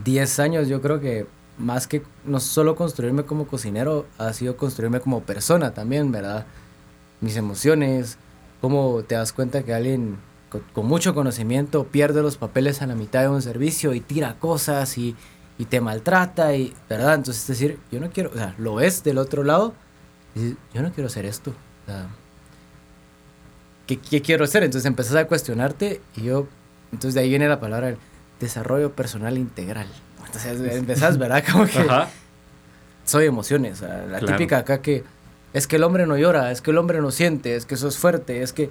10 0.04 0.40
años 0.40 0.68
yo 0.68 0.82
creo 0.82 1.00
que 1.00 1.26
más 1.58 1.88
que 1.88 2.04
no 2.26 2.40
solo 2.40 2.76
construirme 2.76 3.24
como 3.24 3.48
cocinero, 3.48 4.06
ha 4.18 4.34
sido 4.34 4.58
construirme 4.58 5.00
como 5.00 5.22
persona 5.22 5.74
también, 5.74 6.12
¿verdad? 6.12 6.46
Mis 7.22 7.38
emociones, 7.38 8.18
cómo 8.62 9.04
te 9.04 9.16
das 9.16 9.32
cuenta 9.32 9.64
que 9.64 9.74
alguien 9.74 10.18
con, 10.52 10.62
con 10.74 10.86
mucho 10.86 11.16
conocimiento 11.16 11.86
pierde 11.86 12.22
los 12.22 12.38
papeles 12.38 12.82
a 12.84 12.88
la 12.88 12.94
mitad 12.96 13.22
de 13.22 13.30
un 13.30 13.42
servicio 13.42 13.94
y 13.94 14.02
tira 14.02 14.36
cosas 14.38 14.98
y, 14.98 15.16
y 15.58 15.66
te 15.66 15.82
maltrata, 15.82 16.54
y, 16.56 16.74
¿verdad? 16.90 17.16
Entonces 17.16 17.42
es 17.44 17.48
decir, 17.48 17.80
yo 17.92 18.00
no 18.00 18.10
quiero, 18.12 18.30
o 18.32 18.36
sea, 18.36 18.54
lo 18.60 18.76
ves 18.76 19.04
del 19.04 19.18
otro 19.18 19.44
lado 19.44 19.74
y 20.36 20.40
dices, 20.42 20.58
yo 20.74 20.82
no 20.82 20.92
quiero 20.92 21.08
hacer 21.08 21.26
esto. 21.26 21.52
O 21.52 21.86
sea, 21.92 22.08
¿qué, 23.88 23.98
qué 23.98 24.22
quiero 24.22 24.44
hacer? 24.44 24.64
Entonces 24.64 24.86
empezás 24.88 25.16
a 25.16 25.26
cuestionarte 25.28 26.02
y 26.16 26.24
yo, 26.24 26.48
entonces 26.92 27.14
de 27.16 27.22
ahí 27.22 27.30
viene 27.30 27.48
la 27.48 27.60
palabra 27.60 27.90
el 27.90 27.98
desarrollo 28.40 28.92
personal 28.94 29.38
integral. 29.38 29.88
Entonces 30.26 30.60
empezás, 30.76 31.18
¿verdad? 31.18 31.44
Como 31.52 31.66
que 31.66 31.80
Ajá. 31.80 32.10
soy 33.06 33.26
emociones. 33.26 33.82
o 33.82 33.86
sea, 33.88 34.06
la 34.08 34.20
Claro. 34.20 34.38
típica 34.38 34.58
acá 34.60 34.82
que 34.82 35.04
es 35.54 35.68
que 35.68 35.76
el 35.76 35.84
hombre 35.84 36.06
no 36.08 36.18
llora, 36.18 36.52
es 36.52 36.62
que 36.62 36.72
el 36.72 36.78
hombre 36.78 37.02
no 37.02 37.12
siente, 37.12 37.56
es 37.56 37.66
que 37.66 37.76
eso 37.76 37.88
es 37.88 37.98
fuerte, 37.98 38.42
es 38.42 38.54
que... 38.54 38.70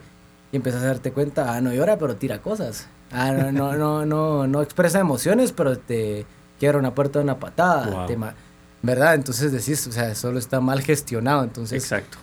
Y 0.52 0.56
empiezas 0.56 0.82
a 0.82 0.86
darte 0.86 1.12
cuenta, 1.12 1.54
ah, 1.54 1.60
no 1.60 1.72
llora, 1.72 1.96
pero 1.98 2.16
tira 2.16 2.42
cosas. 2.42 2.88
Ah, 3.12 3.32
no, 3.32 3.52
no, 3.52 3.74
no, 3.76 4.06
no, 4.06 4.46
no 4.46 4.62
expresa 4.62 4.98
emociones, 4.98 5.52
pero 5.52 5.78
te 5.78 6.26
quiebra 6.58 6.78
una 6.78 6.94
puerta 6.94 7.18
de 7.18 7.24
una 7.24 7.38
patada. 7.38 7.86
Wow. 7.90 8.06
te 8.06 8.16
ma- 8.16 8.34
¿Verdad? 8.82 9.14
Entonces 9.14 9.52
decís, 9.52 9.86
o 9.86 9.92
sea, 9.92 10.14
solo 10.14 10.38
está 10.38 10.60
mal 10.60 10.80
gestionado. 10.80 11.44
Entonces, 11.44 11.82
Exacto. 11.82 12.18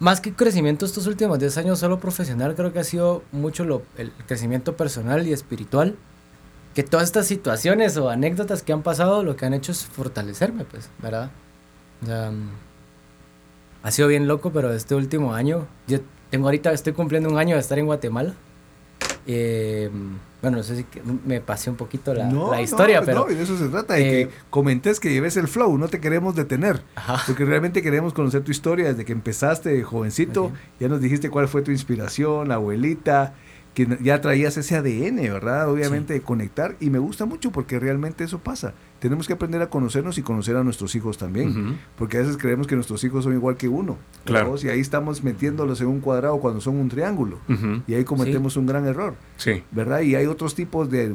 más 0.00 0.20
que 0.20 0.32
crecimiento 0.34 0.84
estos 0.84 1.06
últimos 1.06 1.38
10 1.38 1.56
años 1.58 1.78
solo 1.78 2.00
profesional, 2.00 2.54
creo 2.56 2.72
que 2.72 2.80
ha 2.80 2.84
sido 2.84 3.22
mucho 3.32 3.64
lo, 3.64 3.82
el 3.96 4.12
crecimiento 4.26 4.76
personal 4.76 5.26
y 5.26 5.32
espiritual. 5.32 5.96
Que 6.74 6.82
todas 6.84 7.06
estas 7.06 7.26
situaciones 7.26 7.96
o 7.96 8.10
anécdotas 8.10 8.62
que 8.62 8.72
han 8.72 8.82
pasado, 8.82 9.24
lo 9.24 9.34
que 9.36 9.44
han 9.46 9.54
hecho 9.54 9.72
es 9.72 9.84
fortalecerme, 9.84 10.64
pues, 10.64 10.88
¿verdad? 11.02 11.30
O 12.02 12.06
sea, 12.06 12.30
mm, 12.30 12.48
ha 13.82 13.90
sido 13.90 14.08
bien 14.08 14.28
loco, 14.28 14.50
pero 14.52 14.72
este 14.72 14.94
último 14.94 15.34
año, 15.34 15.66
yo 15.88 15.98
tengo 16.30 16.46
ahorita, 16.46 16.72
estoy 16.72 16.92
cumpliendo 16.92 17.28
un 17.28 17.38
año 17.38 17.56
de 17.56 17.60
estar 17.60 17.78
en 17.78 17.86
Guatemala. 17.86 18.34
Eh, 19.26 19.90
bueno, 20.40 20.58
no 20.58 20.62
sé 20.62 20.76
si 20.76 20.86
me 21.26 21.40
pasé 21.40 21.68
un 21.68 21.76
poquito 21.76 22.14
la, 22.14 22.24
No, 22.24 22.50
la 22.50 22.62
historia, 22.62 23.00
no, 23.00 23.06
pero... 23.06 23.20
no, 23.20 23.26
de 23.26 23.42
eso 23.42 23.56
se 23.58 23.68
trata, 23.68 23.94
de 23.94 24.22
eh, 24.22 24.28
que 24.28 24.34
comentes 24.48 24.98
que 24.98 25.12
lleves 25.12 25.36
el 25.36 25.48
flow, 25.48 25.76
no 25.76 25.88
te 25.88 26.00
queremos 26.00 26.34
detener. 26.34 26.82
Ajá. 26.94 27.22
Porque 27.26 27.44
realmente 27.44 27.82
queremos 27.82 28.14
conocer 28.14 28.42
tu 28.42 28.50
historia 28.50 28.88
desde 28.88 29.04
que 29.04 29.12
empezaste 29.12 29.82
jovencito. 29.82 30.50
Ya 30.78 30.88
nos 30.88 31.00
dijiste 31.00 31.28
cuál 31.28 31.48
fue 31.48 31.62
tu 31.62 31.70
inspiración, 31.70 32.48
la 32.48 32.54
abuelita. 32.54 33.34
Que 33.74 33.86
ya 34.02 34.20
traías 34.20 34.56
ese 34.56 34.74
ADN, 34.76 35.16
¿verdad? 35.32 35.70
Obviamente 35.70 36.12
de 36.12 36.20
conectar 36.22 36.76
y 36.80 36.90
me 36.90 36.98
gusta 36.98 37.24
mucho 37.24 37.52
porque 37.52 37.78
realmente 37.78 38.24
eso 38.24 38.40
pasa. 38.40 38.74
Tenemos 38.98 39.26
que 39.28 39.32
aprender 39.32 39.62
a 39.62 39.70
conocernos 39.70 40.18
y 40.18 40.22
conocer 40.22 40.56
a 40.56 40.64
nuestros 40.64 40.94
hijos 40.96 41.16
también, 41.18 41.78
porque 41.96 42.16
a 42.18 42.20
veces 42.20 42.36
creemos 42.36 42.66
que 42.66 42.74
nuestros 42.74 43.02
hijos 43.04 43.24
son 43.24 43.32
igual 43.32 43.56
que 43.56 43.68
uno. 43.68 43.96
Claro. 44.24 44.56
Y 44.62 44.68
ahí 44.68 44.80
estamos 44.80 45.22
metiéndolos 45.22 45.80
en 45.80 45.86
un 45.86 46.00
cuadrado 46.00 46.38
cuando 46.40 46.60
son 46.60 46.76
un 46.76 46.88
triángulo. 46.88 47.38
Y 47.86 47.94
ahí 47.94 48.04
cometemos 48.04 48.56
un 48.56 48.66
gran 48.66 48.86
error. 48.86 49.14
Sí. 49.36 49.62
¿verdad? 49.70 50.00
Y 50.00 50.16
hay 50.16 50.26
otros 50.26 50.54
tipos 50.54 50.90
de, 50.90 51.14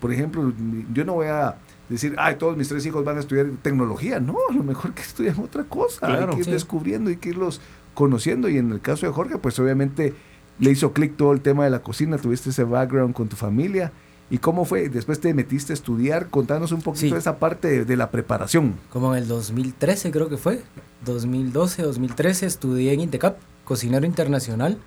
por 0.00 0.12
ejemplo, 0.12 0.52
yo 0.94 1.04
no 1.04 1.14
voy 1.14 1.26
a 1.26 1.56
decir, 1.88 2.14
ay, 2.18 2.36
todos 2.36 2.56
mis 2.56 2.68
tres 2.68 2.86
hijos 2.86 3.04
van 3.04 3.16
a 3.16 3.20
estudiar 3.20 3.46
tecnología. 3.62 4.18
No, 4.20 4.36
a 4.48 4.54
lo 4.54 4.62
mejor 4.62 4.92
que 4.94 5.02
estudian 5.02 5.38
otra 5.40 5.64
cosa. 5.64 6.06
Claro. 6.06 6.28
hay 6.28 6.34
que 6.34 6.38
ir 6.38 6.44
Sí. 6.46 6.50
descubriendo 6.52 7.10
y 7.10 7.16
que 7.16 7.30
irlos 7.30 7.60
conociendo. 7.94 8.48
Y 8.48 8.58
en 8.58 8.70
el 8.72 8.80
caso 8.80 9.06
de 9.06 9.12
Jorge, 9.12 9.38
pues 9.38 9.58
obviamente 9.58 10.14
le 10.58 10.70
hizo 10.70 10.92
clic 10.92 11.16
todo 11.16 11.32
el 11.32 11.40
tema 11.40 11.64
de 11.64 11.70
la 11.70 11.80
cocina, 11.82 12.18
tuviste 12.18 12.50
ese 12.50 12.64
background 12.64 13.14
con 13.14 13.28
tu 13.28 13.36
familia. 13.36 13.92
¿Y 14.28 14.38
cómo 14.38 14.64
fue? 14.64 14.88
Después 14.88 15.20
te 15.20 15.32
metiste 15.34 15.72
a 15.72 15.74
estudiar, 15.74 16.28
contanos 16.30 16.72
un 16.72 16.82
poquito 16.82 17.06
Sí. 17.06 17.12
de 17.12 17.18
esa 17.18 17.38
parte 17.38 17.68
de, 17.68 17.84
de 17.84 17.96
la 17.96 18.10
preparación. 18.10 18.74
Como 18.92 19.14
en 19.14 19.22
el 19.22 19.28
2013 19.28 20.10
creo 20.10 20.28
que 20.28 20.36
fue, 20.36 20.62
2012, 21.04 21.82
2013, 21.82 22.46
estudié 22.46 22.92
en 22.92 23.00
Intecap, 23.00 23.36
cocinero 23.64 24.04
internacional. 24.04 24.78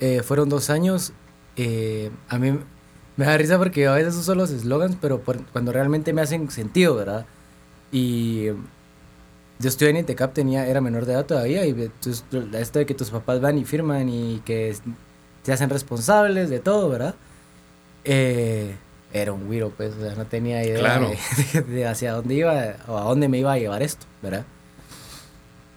Eh, 0.00 0.22
fueron 0.22 0.48
dos 0.48 0.70
años. 0.70 1.12
eh, 1.56 2.10
a 2.28 2.38
mí 2.38 2.56
me 3.16 3.24
da 3.24 3.36
risa 3.38 3.56
porque 3.58 3.86
a 3.86 3.92
veces 3.94 4.14
uso 4.14 4.34
los 4.34 4.50
eslogans, 4.50 4.96
pero 5.00 5.20
por- 5.22 5.42
cuando 5.46 5.72
realmente 5.72 6.12
me 6.12 6.20
hacen 6.20 6.50
sentido, 6.50 6.94
¿verdad? 6.94 7.24
Y 7.90 8.48
yo 9.58 9.68
estudié 9.68 9.90
en 9.90 9.96
Intecap, 9.98 10.32
tenía, 10.32 10.66
era 10.66 10.80
menor 10.80 11.06
de 11.06 11.14
edad 11.14 11.26
todavía, 11.26 11.64
y 11.66 11.70
entonces, 11.70 12.24
esto 12.54 12.78
de 12.78 12.86
que 12.86 12.94
tus 12.94 13.10
papás 13.10 13.40
van 13.40 13.58
y 13.58 13.64
firman 13.64 14.08
y 14.08 14.42
que 14.44 14.76
se 15.42 15.52
hacen 15.52 15.70
responsables 15.70 16.50
de 16.50 16.58
todo, 16.60 16.88
¿verdad? 16.88 17.14
Eh, 18.04 18.74
era 19.12 19.32
un 19.32 19.46
güiro, 19.46 19.70
pues, 19.70 19.94
o 19.94 20.00
sea, 20.00 20.14
no 20.14 20.26
tenía 20.26 20.62
idea 20.64 20.78
Claro. 20.78 21.10
de, 21.52 21.62
de 21.62 21.86
hacia 21.86 22.12
dónde 22.12 22.34
iba 22.34 22.76
o 22.86 22.98
a 22.98 23.02
dónde 23.02 23.28
me 23.28 23.38
iba 23.38 23.52
a 23.52 23.58
llevar 23.58 23.82
esto, 23.82 24.06
¿verdad? 24.22 24.44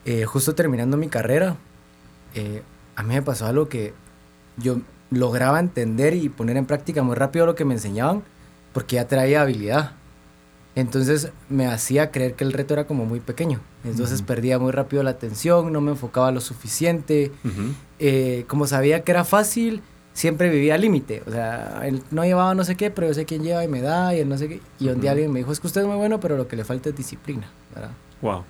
Eh, 0.06 0.26
justo 0.26 0.56
terminando 0.56 0.98
mi 0.98 1.08
carrera, 1.08 1.56
eh, 2.36 2.64
a 2.96 3.04
mí 3.04 3.14
me 3.14 3.22
pasó 3.22 3.46
algo 3.46 3.70
que 3.70 3.94
yo 4.58 4.80
lograba 5.12 5.60
entender 5.60 6.14
y 6.14 6.30
poner 6.30 6.58
en 6.58 6.66
práctica 6.66 7.02
muy 7.04 7.16
rápido 7.16 7.46
lo 7.46 7.56
que 7.56 7.66
me 7.66 7.74
enseñaban, 7.74 8.24
porque 8.74 8.96
ya 8.98 9.08
traía 9.08 9.42
habilidad. 9.42 9.94
Entonces 10.80 11.32
me 11.50 11.68
hacía 11.68 12.12
creer 12.12 12.36
que 12.36 12.44
el 12.44 12.54
reto 12.54 12.74
era 12.74 12.86
como 12.88 13.06
muy 13.06 13.20
pequeño. 13.20 13.60
Entonces 13.84 14.22
perdía 14.22 14.60
muy 14.60 14.72
rápido 14.72 15.04
la 15.04 15.12
atención, 15.12 15.72
no 15.74 15.82
me 15.82 15.92
enfocaba 15.92 16.32
lo 16.32 16.42
suficiente. 16.42 17.32
Eh, 18.00 18.46
como 18.48 18.66
sabía 18.66 19.04
que 19.04 19.12
era 19.12 19.26
fácil, 19.26 19.82
siempre 20.14 20.50
vivía 20.50 20.76
al 20.76 20.82
límite. 20.82 21.22
O 21.28 21.32
sea, 21.32 21.82
él 21.86 22.04
no 22.12 22.24
llevaba 22.24 22.56
no 22.56 22.64
sé 22.64 22.76
qué, 22.76 22.92
pero 22.92 23.08
yo 23.08 23.14
sé 23.14 23.26
quién 23.26 23.44
lleva 23.44 23.64
y 23.64 23.68
me 23.68 23.82
da 23.82 24.16
y 24.16 24.20
él 24.20 24.30
no 24.30 24.38
sé 24.38 24.48
qué. 24.48 24.62
Y 24.80 24.88
un 24.88 25.02
día 25.02 25.12
alguien 25.12 25.32
me 25.32 25.40
dijo, 25.40 25.52
es 25.52 25.60
que 25.60 25.68
usted 25.68 25.82
es 25.82 25.88
muy 25.88 25.98
bueno, 25.98 26.20
pero 26.20 26.38
lo 26.38 26.48
que 26.48 26.56
le 26.56 26.64
falta 26.64 26.90
es 26.90 26.96
disciplina. 26.96 27.50
¿verdad? 27.74 27.92
Wow. 28.22 28.44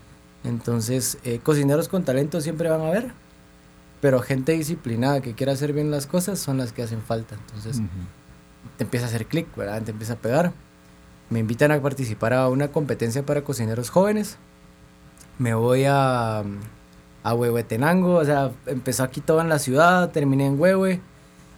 Entonces, 0.43 1.17
eh, 1.23 1.39
cocineros 1.41 1.87
con 1.87 2.03
talento 2.03 2.41
siempre 2.41 2.69
van 2.69 2.81
a 2.81 2.87
haber, 2.87 3.11
pero 4.01 4.19
gente 4.19 4.51
disciplinada 4.53 5.21
que 5.21 5.33
quiera 5.33 5.53
hacer 5.53 5.73
bien 5.73 5.91
las 5.91 6.07
cosas 6.07 6.39
son 6.39 6.57
las 6.57 6.73
que 6.73 6.83
hacen 6.83 7.01
falta. 7.01 7.35
Entonces, 7.35 7.81
te 8.77 8.83
empieza 8.83 9.07
a 9.07 9.09
hacer 9.09 9.25
clic, 9.25 9.47
¿verdad? 9.55 9.81
Te 9.81 9.91
empieza 9.91 10.13
a 10.13 10.17
pegar. 10.17 10.53
Me 11.29 11.39
invitan 11.39 11.71
a 11.71 11.81
participar 11.81 12.33
a 12.33 12.49
una 12.49 12.69
competencia 12.69 13.23
para 13.25 13.43
cocineros 13.43 13.89
jóvenes. 13.89 14.37
Me 15.37 15.53
voy 15.53 15.85
a, 15.85 16.43
a 17.23 17.33
Huehuetenango, 17.33 18.15
o 18.15 18.25
sea, 18.25 18.51
empezó 18.65 19.03
aquí 19.03 19.21
todo 19.21 19.39
en 19.41 19.49
la 19.49 19.59
ciudad, 19.59 20.09
terminé 20.11 20.47
en 20.47 20.59
Huehue. 20.59 20.99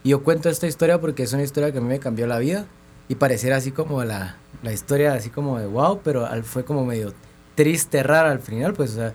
Y 0.04 0.10
yo 0.10 0.24
cuento 0.24 0.50
esta 0.50 0.68
historia 0.68 1.00
porque 1.00 1.24
es 1.24 1.34
una 1.34 1.44
historia 1.44 1.72
que 1.72 1.78
a 1.78 1.82
mí 1.82 1.88
me 1.88 2.00
cambió 2.00 2.28
la 2.28 2.40
vida. 2.40 2.66
Y 3.08 3.16
pareciera 3.16 3.58
así 3.58 3.72
como 3.72 4.04
la, 4.04 4.38
la 4.64 4.72
historia, 4.74 5.14
así 5.14 5.30
como 5.30 5.60
de 5.60 5.68
wow, 5.68 6.02
pero 6.04 6.26
al- 6.26 6.44
fue 6.44 6.64
como 6.66 6.86
medio 6.86 7.14
triste, 7.56 8.04
rara 8.04 8.32
al 8.32 8.40
final, 8.40 8.74
pues, 8.74 8.92
o 8.92 8.96
sea, 8.96 9.14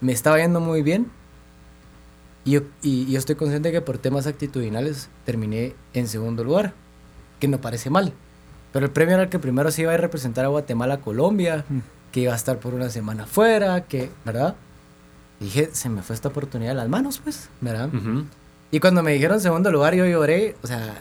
me 0.00 0.12
estaba 0.12 0.38
yendo 0.38 0.60
muy 0.60 0.82
bien. 0.82 1.10
Y 2.44 2.52
yo, 2.52 2.60
y, 2.82 3.02
y 3.04 3.12
yo 3.12 3.18
estoy 3.18 3.36
consciente 3.36 3.70
que 3.72 3.80
por 3.80 3.98
temas 3.98 4.26
actitudinales 4.26 5.08
terminé 5.24 5.74
en 5.94 6.08
segundo 6.08 6.42
lugar, 6.44 6.74
que 7.40 7.48
no 7.48 7.60
parece 7.60 7.88
mal. 7.88 8.12
Pero 8.72 8.86
el 8.86 8.92
premio 8.92 9.14
era 9.14 9.24
el 9.24 9.28
que 9.28 9.38
primero 9.38 9.70
se 9.70 9.82
iba 9.82 9.90
a 9.92 9.94
ir 9.94 9.98
a 10.00 10.02
representar 10.02 10.44
a 10.44 10.48
Guatemala, 10.48 10.98
Colombia, 10.98 11.64
Mm. 11.68 11.78
que 12.10 12.20
iba 12.20 12.32
a 12.32 12.36
estar 12.36 12.58
por 12.58 12.74
una 12.74 12.88
semana 12.90 13.26
fuera, 13.26 13.82
que, 13.84 14.10
¿verdad? 14.24 14.54
Y 15.40 15.44
dije, 15.44 15.70
se 15.72 15.88
me 15.88 16.02
fue 16.02 16.14
esta 16.14 16.28
oportunidad 16.28 16.70
de 16.70 16.76
las 16.76 16.88
manos, 16.88 17.18
pues, 17.22 17.48
¿verdad? 17.60 17.88
Ujú. 17.92 18.24
Y 18.70 18.80
cuando 18.80 19.02
me 19.02 19.12
dijeron 19.12 19.40
segundo 19.40 19.70
lugar, 19.70 19.94
yo 19.94 20.06
lloré, 20.06 20.56
o 20.62 20.66
sea, 20.66 20.94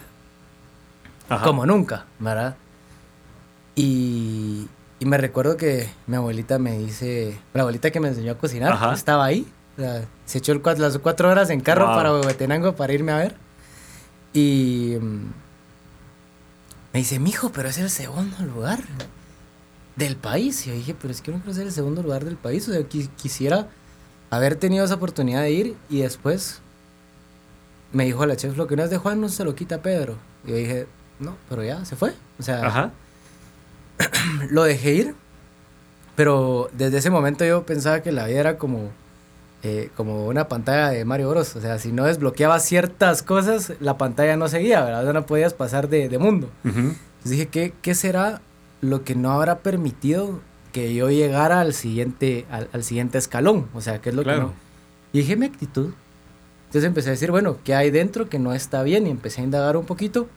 Ajá. 1.30 1.46
como 1.46 1.66
nunca, 1.66 2.06
¿verdad? 2.20 2.56
Y, 3.76 4.68
y 5.00 5.06
me 5.06 5.18
recuerdo 5.18 5.56
que 5.58 5.90
mi 6.08 6.16
abuelita 6.18 6.60
me 6.60 6.78
dice, 6.78 7.38
la 7.54 7.62
abuelita 7.62 7.92
que 7.92 8.00
me 8.00 8.10
enseñó 8.10 8.34
a 8.34 8.38
cocinar, 8.38 8.72
Ajá. 8.74 8.94
estaba 8.94 9.26
ahí. 9.26 9.48
o 9.78 9.82
sea, 9.82 10.04
se 10.26 10.40
echó 10.40 10.52
el, 10.52 10.62
cua- 10.62 10.76
las 10.78 10.98
cuatro 10.98 11.30
horas 11.30 11.50
en 11.50 11.62
carro 11.62 11.86
Wow. 11.88 11.96
para 11.96 12.12
Huehuetenango 12.14 12.76
para 12.76 12.92
irme 12.94 13.12
a 13.14 13.18
ver. 13.18 13.36
Y 14.34 14.98
mm, 15.00 15.22
me 16.94 17.00
dice, 17.00 17.20
mijo, 17.20 17.52
pero 17.52 17.70
es 17.70 17.78
el 17.78 17.90
segundo 17.90 18.38
lugar 18.46 18.80
del 19.96 20.16
país. 20.16 20.66
Y 20.66 20.70
yo 20.70 20.76
dije, 20.76 20.96
pero 21.00 21.12
es 21.12 21.22
que 21.22 21.32
no 21.32 21.38
quiero 21.38 21.54
ser 21.54 21.68
el 21.68 21.74
segundo 21.74 22.02
lugar 22.04 22.26
del 22.26 22.36
país. 22.38 22.68
O 22.68 22.74
sea, 22.74 22.82
qui- 22.82 23.10
quisiera 23.16 23.68
haber 24.30 24.56
tenido 24.56 24.84
esa 24.86 24.96
oportunidad 24.96 25.42
de 25.42 25.52
ir 25.52 25.76
y 25.90 26.00
después 26.02 26.60
me 27.94 28.06
dijo 28.06 28.26
la 28.26 28.36
chef, 28.36 28.56
lo 28.58 28.68
que 28.68 28.76
no 28.76 28.84
es 28.84 28.90
de 28.90 28.98
Juan 28.98 29.20
no 29.22 29.30
se 29.30 29.44
lo 29.44 29.56
quita 29.56 29.82
Pedro. 29.82 30.18
Y 30.46 30.50
yo 30.52 30.56
dije, 30.56 30.88
no, 31.20 31.36
pero 31.50 31.64
ya, 31.64 31.84
se 31.86 31.96
fue. 31.96 32.14
O 32.40 32.44
sea, 32.44 32.66
Ajá. 32.66 32.92
lo 34.50 34.64
dejé 34.64 34.94
ir, 34.94 35.16
pero 36.16 36.70
desde 36.74 36.98
ese 36.98 37.10
momento 37.10 37.46
yo 37.46 37.66
pensaba 37.66 38.02
que 38.02 38.12
la 38.12 38.26
vida 38.28 38.40
era 38.40 38.58
como, 38.58 38.92
eh, 39.64 39.90
como 39.96 40.28
una 40.28 40.48
pantalla 40.48 40.90
de 40.90 41.06
Mario 41.06 41.30
Bros. 41.30 41.56
O 41.56 41.62
sea, 41.62 41.78
si 41.80 41.92
no 41.92 42.06
desbloqueabas 42.06 42.64
ciertas 42.66 43.22
cosas, 43.24 43.74
la 43.80 43.98
pantalla 43.98 44.36
no 44.38 44.48
seguía, 44.48 44.84
¿verdad? 44.84 45.06
Ya 45.06 45.14
no 45.14 45.26
podías 45.26 45.54
pasar 45.54 45.88
de, 45.90 46.10
de 46.10 46.18
mundo. 46.18 46.50
Ujú. 46.66 46.80
Entonces 46.80 47.32
dije, 47.32 47.48
¿qué, 47.48 47.74
¿qué 47.82 47.94
será 47.96 48.42
lo 48.82 49.04
que 49.04 49.16
no 49.16 49.32
habrá 49.32 49.60
permitido 49.60 50.40
que 50.72 50.94
yo 50.94 51.10
llegara 51.10 51.60
al 51.62 51.74
siguiente, 51.74 52.46
al, 52.50 52.70
al 52.74 52.84
siguiente 52.84 53.18
escalón? 53.18 53.68
O 53.74 53.82
sea, 53.82 54.02
¿qué 54.02 54.10
es 54.10 54.16
lo 54.16 54.24
Claro. 54.24 54.40
que 54.40 54.46
no? 54.46 54.54
Y 55.14 55.20
dije, 55.20 55.36
mi 55.36 55.46
actitud. 55.46 55.92
Entonces 56.68 56.88
empecé 56.88 57.10
a 57.10 57.12
decir, 57.12 57.32
bueno, 57.32 57.58
¿qué 57.66 57.76
hay 57.76 57.92
dentro 57.92 58.30
que 58.30 58.40
no 58.40 58.54
está 58.54 58.82
bien? 58.82 59.06
Y 59.06 59.10
empecé 59.10 59.42
a 59.42 59.44
indagar 59.44 59.76
un 59.78 59.86
poquito. 59.86 60.28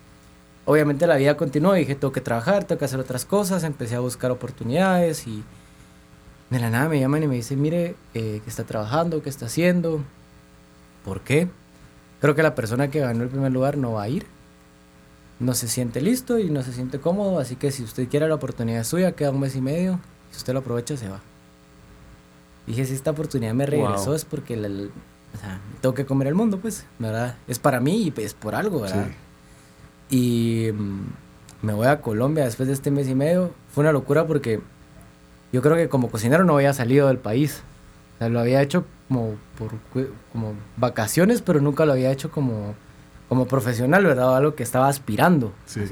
Obviamente 0.67 1.07
la 1.07 1.17
vida 1.17 1.37
continuó, 1.37 1.75
dije, 1.75 1.95
tengo 1.95 2.11
que 2.13 2.21
trabajar, 2.21 2.65
tengo 2.65 2.79
que 2.79 2.87
hacer 2.87 2.99
otras 2.99 3.25
cosas, 3.25 3.65
empecé 3.65 3.95
a 3.95 4.01
buscar 4.01 4.31
oportunidades 4.31 5.27
y 5.27 5.45
de 6.55 6.61
la 6.61 6.71
nada 6.71 6.89
me 6.89 6.99
llaman 7.01 7.23
y 7.23 7.27
me 7.29 7.35
dicen, 7.37 7.61
mire, 7.61 7.95
eh, 8.15 8.41
¿qué 8.43 8.49
está 8.51 8.65
trabajando? 8.65 9.23
¿Qué 9.23 9.29
está 9.29 9.47
haciendo? 9.47 10.01
¿Por 11.05 11.21
qué? 11.21 11.49
Creo 12.21 12.35
que 12.35 12.43
la 12.43 12.55
persona 12.55 12.89
que 12.91 13.01
ganó 13.01 13.23
el 13.25 13.29
primer 13.29 13.53
lugar 13.53 13.77
no 13.77 13.93
va 13.93 14.05
a 14.05 14.09
ir. 14.09 14.27
No 15.41 15.53
se 15.55 15.69
siente 15.69 16.01
listo 16.01 16.39
y 16.39 16.49
no 16.51 16.63
se 16.63 16.73
siente 16.73 17.01
cómodo, 17.01 17.39
así 17.39 17.57
que 17.57 17.71
si 17.71 17.83
usted 17.83 18.09
quiere 18.09 18.29
la 18.29 18.37
oportunidad 18.37 18.85
suya, 18.85 19.13
queda 19.13 19.31
un 19.31 19.41
mes 19.41 19.57
y 19.57 19.61
medio, 19.61 20.01
si 20.31 20.39
usted 20.39 20.53
lo 20.53 20.61
aprovecha 20.61 20.97
se 20.97 21.09
va. 21.09 21.21
Dije, 22.67 22.85
si 22.87 22.95
esta 22.95 23.11
oportunidad 23.11 23.53
me 23.53 23.67
regresó 23.67 24.07
Wow. 24.07 24.15
es 24.15 24.25
porque 24.25 24.57
la- 24.57 24.69
la- 24.69 24.85
o 24.89 25.39
sea, 25.41 25.61
tengo 25.83 25.95
que 25.95 26.07
comer 26.07 26.29
el 26.29 26.35
mundo, 26.35 26.59
pues, 26.61 26.87
¿verdad? 26.99 27.37
Es 27.49 27.59
para 27.59 27.81
mí 27.81 28.13
y 28.17 28.21
es 28.23 28.33
por 28.33 28.55
algo, 28.55 28.81
¿verdad? 28.81 29.09
Y 30.09 30.69
mm, 30.73 31.01
me 31.67 31.73
voy 31.75 31.89
a 31.89 32.01
Colombia 32.01 32.45
después 32.45 32.69
de 32.69 32.73
este 32.75 32.91
mes 32.91 33.09
y 33.09 33.15
medio. 33.15 33.53
Fue 33.75 33.83
una 33.83 33.93
locura 33.93 34.27
porque 34.27 34.61
yo 35.55 35.63
creo 35.63 35.77
que 35.77 35.89
como 35.89 36.11
cocinero 36.11 36.45
no 36.45 36.57
había 36.57 36.73
salido 36.73 37.07
del 37.07 37.19
país. 37.19 37.63
O 38.17 38.19
sea, 38.19 38.29
lo 38.29 38.41
había 38.41 38.61
hecho 38.61 38.85
como 39.07 39.37
por 39.57 39.71
como 40.33 40.55
vacaciones, 40.77 41.43
pero 41.43 41.61
nunca 41.61 41.87
lo 41.87 41.93
había 41.93 42.11
hecho 42.11 42.33
como, 42.33 42.75
como 43.29 43.47
profesional, 43.47 44.05
¿verdad? 44.05 44.37
Algo 44.37 44.57
que 44.57 44.65
estaba 44.65 44.89
aspirando 44.89 45.53
Sí. 45.67 45.83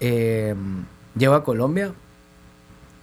Eh, 0.00 0.56
llego 1.16 1.34
a 1.34 1.44
Colombia 1.44 1.92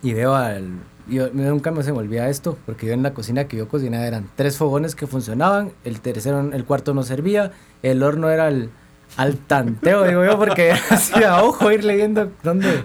y 0.01 0.11
veo 0.11 0.35
al... 0.35 0.79
Yo, 1.07 1.29
nunca 1.31 1.71
me 1.71 1.83
se 1.83 1.93
me 1.93 1.99
olvida 1.99 2.27
esto, 2.27 2.57
porque 2.65 2.87
yo 2.87 2.93
en 2.93 3.03
la 3.03 3.13
cocina 3.13 3.45
que 3.45 3.55
yo 3.55 3.69
cocinaba 3.69 4.05
eran 4.05 4.29
tres 4.35 4.57
fogones 4.57 4.93
que 4.93 5.07
funcionaban, 5.07 5.71
el 5.85 6.01
tercero, 6.01 6.51
el 6.51 6.65
cuarto 6.65 6.93
no 6.93 7.03
servía, 7.03 7.53
el 7.81 8.03
horno 8.03 8.29
era 8.29 8.47
al, 8.47 8.71
al 9.17 9.37
tanteo, 9.37 10.03
digo 10.05 10.23
yo, 10.25 10.37
porque 10.37 10.71
hacía 10.89 11.43
ojo 11.43 11.71
ir 11.71 11.83
leyendo 11.83 12.31
dónde, 12.43 12.83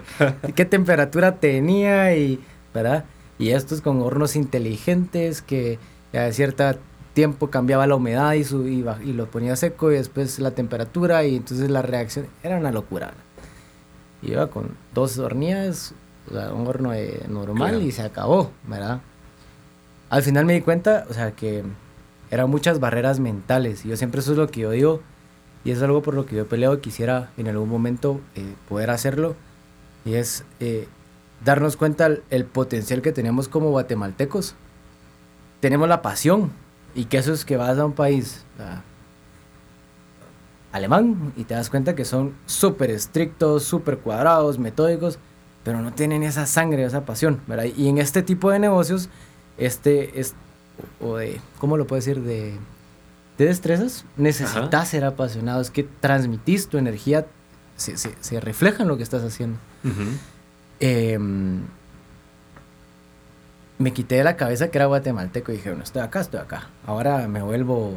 qué 0.55 0.65
temperatura 0.65 1.35
tenía 1.37 2.15
y, 2.15 2.39
¿verdad? 2.73 3.05
Y 3.37 3.49
estos 3.49 3.81
con 3.81 4.01
hornos 4.01 4.35
inteligentes 4.35 5.41
que 5.41 5.79
a 6.13 6.31
cierto 6.31 6.63
tiempo 7.13 7.49
cambiaba 7.49 7.87
la 7.87 7.95
humedad 7.95 8.33
y, 8.33 8.43
su, 8.43 8.67
y, 8.67 8.81
baj- 8.83 9.03
y 9.03 9.13
lo 9.13 9.25
ponía 9.31 9.55
seco 9.55 9.91
y 9.91 9.95
después 9.95 10.39
la 10.39 10.51
temperatura 10.51 11.23
y 11.25 11.37
entonces 11.37 11.69
la 11.69 11.81
reacción 11.81 12.27
era 12.43 12.57
una 12.57 12.71
locura. 12.71 13.13
Iba 14.21 14.47
con 14.47 14.71
dos 14.93 15.17
hornillas, 15.17 15.93
o 16.29 16.33
sea, 16.33 16.53
un 16.53 16.67
horno 16.67 16.91
normal 17.29 17.69
Claro. 17.71 17.81
y 17.85 17.91
se 17.91 18.01
acabó, 18.01 18.51
¿verdad? 18.67 18.99
Al 20.09 20.23
final 20.23 20.45
me 20.45 20.53
di 20.53 20.61
cuenta, 20.61 21.05
o 21.09 21.13
sea, 21.13 21.31
que 21.31 21.63
eran 22.31 22.49
muchas 22.49 22.79
barreras 22.79 23.19
mentales. 23.19 23.85
Y 23.85 23.89
yo 23.89 23.97
siempre 23.97 24.19
eso 24.21 24.31
es 24.33 24.37
lo 24.37 24.47
que 24.49 24.61
yo 24.61 24.71
digo. 24.71 25.01
Y 25.63 25.71
es 25.71 25.81
algo 25.81 26.01
por 26.01 26.13
lo 26.13 26.25
que 26.25 26.35
yo 26.35 26.47
peleo 26.47 26.73
y 26.75 26.79
quisiera 26.79 27.31
en 27.37 27.47
algún 27.47 27.69
momento 27.69 28.21
eh, 28.35 28.55
poder 28.67 28.89
hacerlo. 28.89 29.35
Y 30.05 30.13
es 30.13 30.45
eh, 30.59 30.87
darnos 31.43 31.75
cuenta 31.75 32.09
el, 32.29 32.45
potencial 32.45 33.01
que 33.01 33.11
tenemos 33.11 33.47
como 33.47 33.69
guatemaltecos. 33.69 34.55
Tenemos 35.59 35.89
la 35.89 36.01
pasión. 36.01 36.51
Y 36.95 37.05
que 37.05 37.17
eso 37.17 37.33
es 37.33 37.45
que 37.45 37.57
vas 37.57 37.77
a 37.77 37.85
un 37.85 37.93
país 37.93 38.45
alemán 40.71 41.33
y 41.35 41.43
te 41.43 41.53
das 41.53 41.69
cuenta 41.69 41.95
que 41.95 42.05
son 42.05 42.33
súper 42.45 42.91
estrictos, 42.91 43.63
súper 43.63 43.99
cuadrados, 43.99 44.59
metódicos, 44.59 45.19
pero 45.63 45.81
no 45.81 45.93
tienen 45.93 46.23
esa 46.23 46.45
sangre, 46.45 46.83
esa 46.83 47.05
pasión, 47.05 47.41
¿verdad? 47.47 47.65
Y 47.75 47.87
en 47.89 47.97
este 47.97 48.21
tipo 48.21 48.51
de 48.51 48.59
negocios, 48.59 49.09
este, 49.57 50.19
es, 50.19 50.35
o 51.01 51.17
de, 51.17 51.41
¿cómo 51.59 51.77
lo 51.77 51.87
puedo 51.87 51.99
decir? 51.99 52.21
De, 52.21 52.53
de 53.43 53.49
destrezas, 53.49 54.05
necesitas 54.17 54.73
Ajá. 54.73 54.85
ser 54.85 55.05
apasionado, 55.05 55.61
es 55.61 55.71
que 55.71 55.83
transmitís 55.83 56.67
tu 56.67 56.77
energía, 56.77 57.25
se, 57.75 57.97
se, 57.97 58.15
se 58.19 58.39
refleja 58.39 58.83
en 58.83 58.89
lo 58.89 58.97
que 58.97 59.03
estás 59.03 59.23
haciendo. 59.23 59.57
Em, 60.79 61.61
me 63.77 63.93
quité 63.93 64.15
de 64.15 64.23
la 64.23 64.35
cabeza 64.35 64.69
que 64.69 64.77
era 64.77 64.85
guatemalteco 64.87 65.51
y 65.51 65.55
dije, 65.55 65.69
bueno, 65.69 65.83
estoy 65.83 66.01
acá, 66.01 66.19
estoy 66.19 66.39
acá. 66.41 66.67
Ahora 66.85 67.27
me 67.27 67.41
vuelvo... 67.41 67.93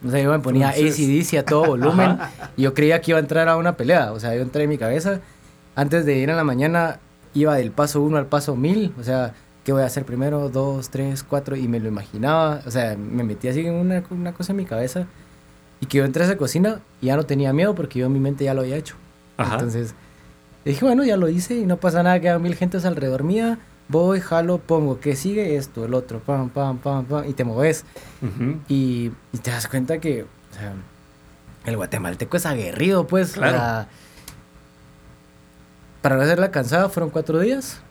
No 0.00 0.10
sé, 0.12 0.22
yo 0.22 0.30
me 0.30 0.38
ponía 0.38 0.70
ACDC 0.70 1.34
a 1.38 1.44
todo 1.44 1.64
volumen 1.66 2.18
y 2.56 2.62
yo 2.62 2.72
creía 2.72 3.00
que 3.00 3.10
iba 3.10 3.18
a 3.18 3.20
entrar 3.20 3.48
a 3.48 3.56
una 3.56 3.76
pelea. 3.76 4.12
O 4.12 4.20
sea, 4.20 4.34
yo 4.34 4.42
entré 4.42 4.62
en 4.62 4.70
mi 4.70 4.78
cabeza. 4.78 5.20
Antes 5.74 6.06
de 6.06 6.16
ir 6.16 6.30
a 6.30 6.36
la 6.36 6.44
mañana, 6.44 7.00
iba 7.34 7.56
del 7.56 7.72
paso 7.72 8.00
1 8.00 8.16
al 8.16 8.26
paso 8.26 8.56
1000. 8.56 8.94
O 8.98 9.02
sea, 9.02 9.34
¿qué 9.68 9.72
voy 9.72 9.82
a 9.82 9.84
hacer 9.84 10.06
primero? 10.06 10.48
Dos, 10.48 10.88
tres, 10.88 11.22
cuatro. 11.22 11.54
Y 11.54 11.68
me 11.68 11.78
lo 11.78 11.88
imaginaba. 11.88 12.62
O 12.64 12.70
sea, 12.70 12.96
me 12.96 13.22
metí 13.22 13.48
así 13.48 13.66
en 13.66 13.74
una, 13.74 14.02
una 14.08 14.32
cosa 14.32 14.52
en 14.52 14.56
mi 14.56 14.64
cabeza. 14.64 15.06
Y 15.82 15.84
que 15.84 15.98
yo 15.98 16.06
entré 16.06 16.22
a 16.22 16.26
esa 16.26 16.38
cocina 16.38 16.80
y 17.02 17.08
ya 17.08 17.16
no 17.16 17.24
tenía 17.24 17.52
miedo 17.52 17.74
porque 17.74 17.98
yo 17.98 18.06
en 18.06 18.14
mi 18.14 18.18
mente 18.18 18.44
ya 18.44 18.54
lo 18.54 18.62
había 18.62 18.76
hecho. 18.76 18.94
Ajá. 19.36 19.56
Entonces, 19.56 19.92
dije, 20.64 20.82
bueno, 20.82 21.04
ya 21.04 21.18
lo 21.18 21.28
hice 21.28 21.54
y 21.54 21.66
no 21.66 21.76
pasa 21.76 22.02
nada, 22.02 22.18
quedan 22.18 22.40
mil 22.40 22.54
gentes 22.54 22.86
alrededor 22.86 23.24
mía. 23.24 23.58
Voy, 23.88 24.20
jalo, 24.20 24.56
pongo, 24.56 25.00
¿qué 25.00 25.14
sigue? 25.16 25.56
Esto, 25.56 25.84
el 25.84 25.92
otro, 25.92 26.20
pam, 26.20 26.48
pam, 26.48 26.78
pam, 26.78 27.04
pam, 27.04 27.28
y 27.28 27.34
te 27.34 27.44
mueves. 27.44 27.84
Ujú. 28.22 28.60
Y, 28.68 29.12
y 29.34 29.38
te 29.42 29.50
das 29.50 29.68
cuenta 29.68 29.98
que, 29.98 30.22
o 30.22 30.54
sea, 30.54 30.72
el 31.66 31.76
guatemalteco 31.76 32.38
es 32.38 32.46
aguerrido, 32.46 33.06
pues. 33.06 33.32
Claro. 33.32 33.86
para 36.00 36.16
no 36.16 36.22
hacerla 36.22 36.50
cansada 36.50 36.88
fueron 36.88 37.10
cuatro 37.10 37.38
días. 37.38 37.82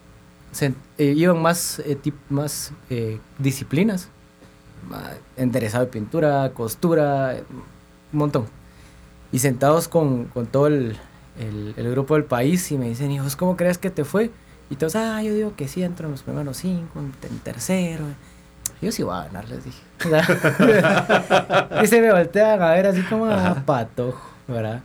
Se, 0.57 0.73
eh, 0.97 1.13
iban 1.15 1.39
más, 1.41 1.79
eh, 1.79 1.95
tip- 2.01 2.15
más 2.29 2.71
eh, 2.89 3.19
disciplinas. 3.37 4.09
Enderezado 5.35 5.85
de 5.85 5.91
pintura, 5.91 6.49
costura, 6.53 7.35
eh, 7.35 7.43
un 8.13 8.19
montón. 8.19 8.45
Y 9.31 9.39
sentados 9.39 9.87
con, 9.87 10.25
con 10.25 10.45
todo 10.47 10.67
el, 10.67 10.95
el- 11.39 11.73
el 11.77 11.91
grupo 11.91 12.15
del 12.15 12.23
país 12.23 12.71
y 12.71 12.77
me 12.77 12.87
dicen, 12.89 13.11
hijos, 13.11 13.35
¿cómo 13.35 13.55
crees 13.57 13.77
que 13.77 13.89
te 13.89 14.03
fue? 14.05 14.31
Y 14.69 14.75
todos, 14.75 14.95
ah, 14.95 15.21
yo 15.21 15.33
digo 15.33 15.53
que 15.55 15.67
sí, 15.67 15.83
entro 15.83 16.07
en 16.07 16.11
los 16.13 16.23
primeros 16.23 16.57
cinco, 16.57 16.99
en, 16.99 17.13
en 17.29 17.39
tercero. 17.39 18.05
Yo 18.81 18.91
sí 18.91 19.03
voy 19.03 19.15
a 19.15 19.23
ganar, 19.25 19.47
les 19.49 19.63
dije. 19.63 19.81
y 21.83 21.87
se 21.87 22.01
me 22.01 22.11
voltean 22.11 22.61
a 22.61 22.71
ver 22.71 22.87
así 22.87 23.01
como 23.03 23.25
a 23.25 23.55
patojo, 23.65 24.21
¿verdad? 24.47 24.81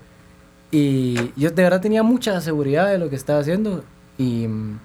Y 0.70 1.32
yo 1.40 1.50
de 1.50 1.62
verdad 1.62 1.80
tenía 1.80 2.02
mucha 2.02 2.40
seguridad 2.40 2.88
de 2.88 2.98
lo 2.98 3.08
que 3.10 3.16
estaba 3.16 3.40
haciendo. 3.40 3.84
Y 4.18 4.46
mm, 4.48 4.78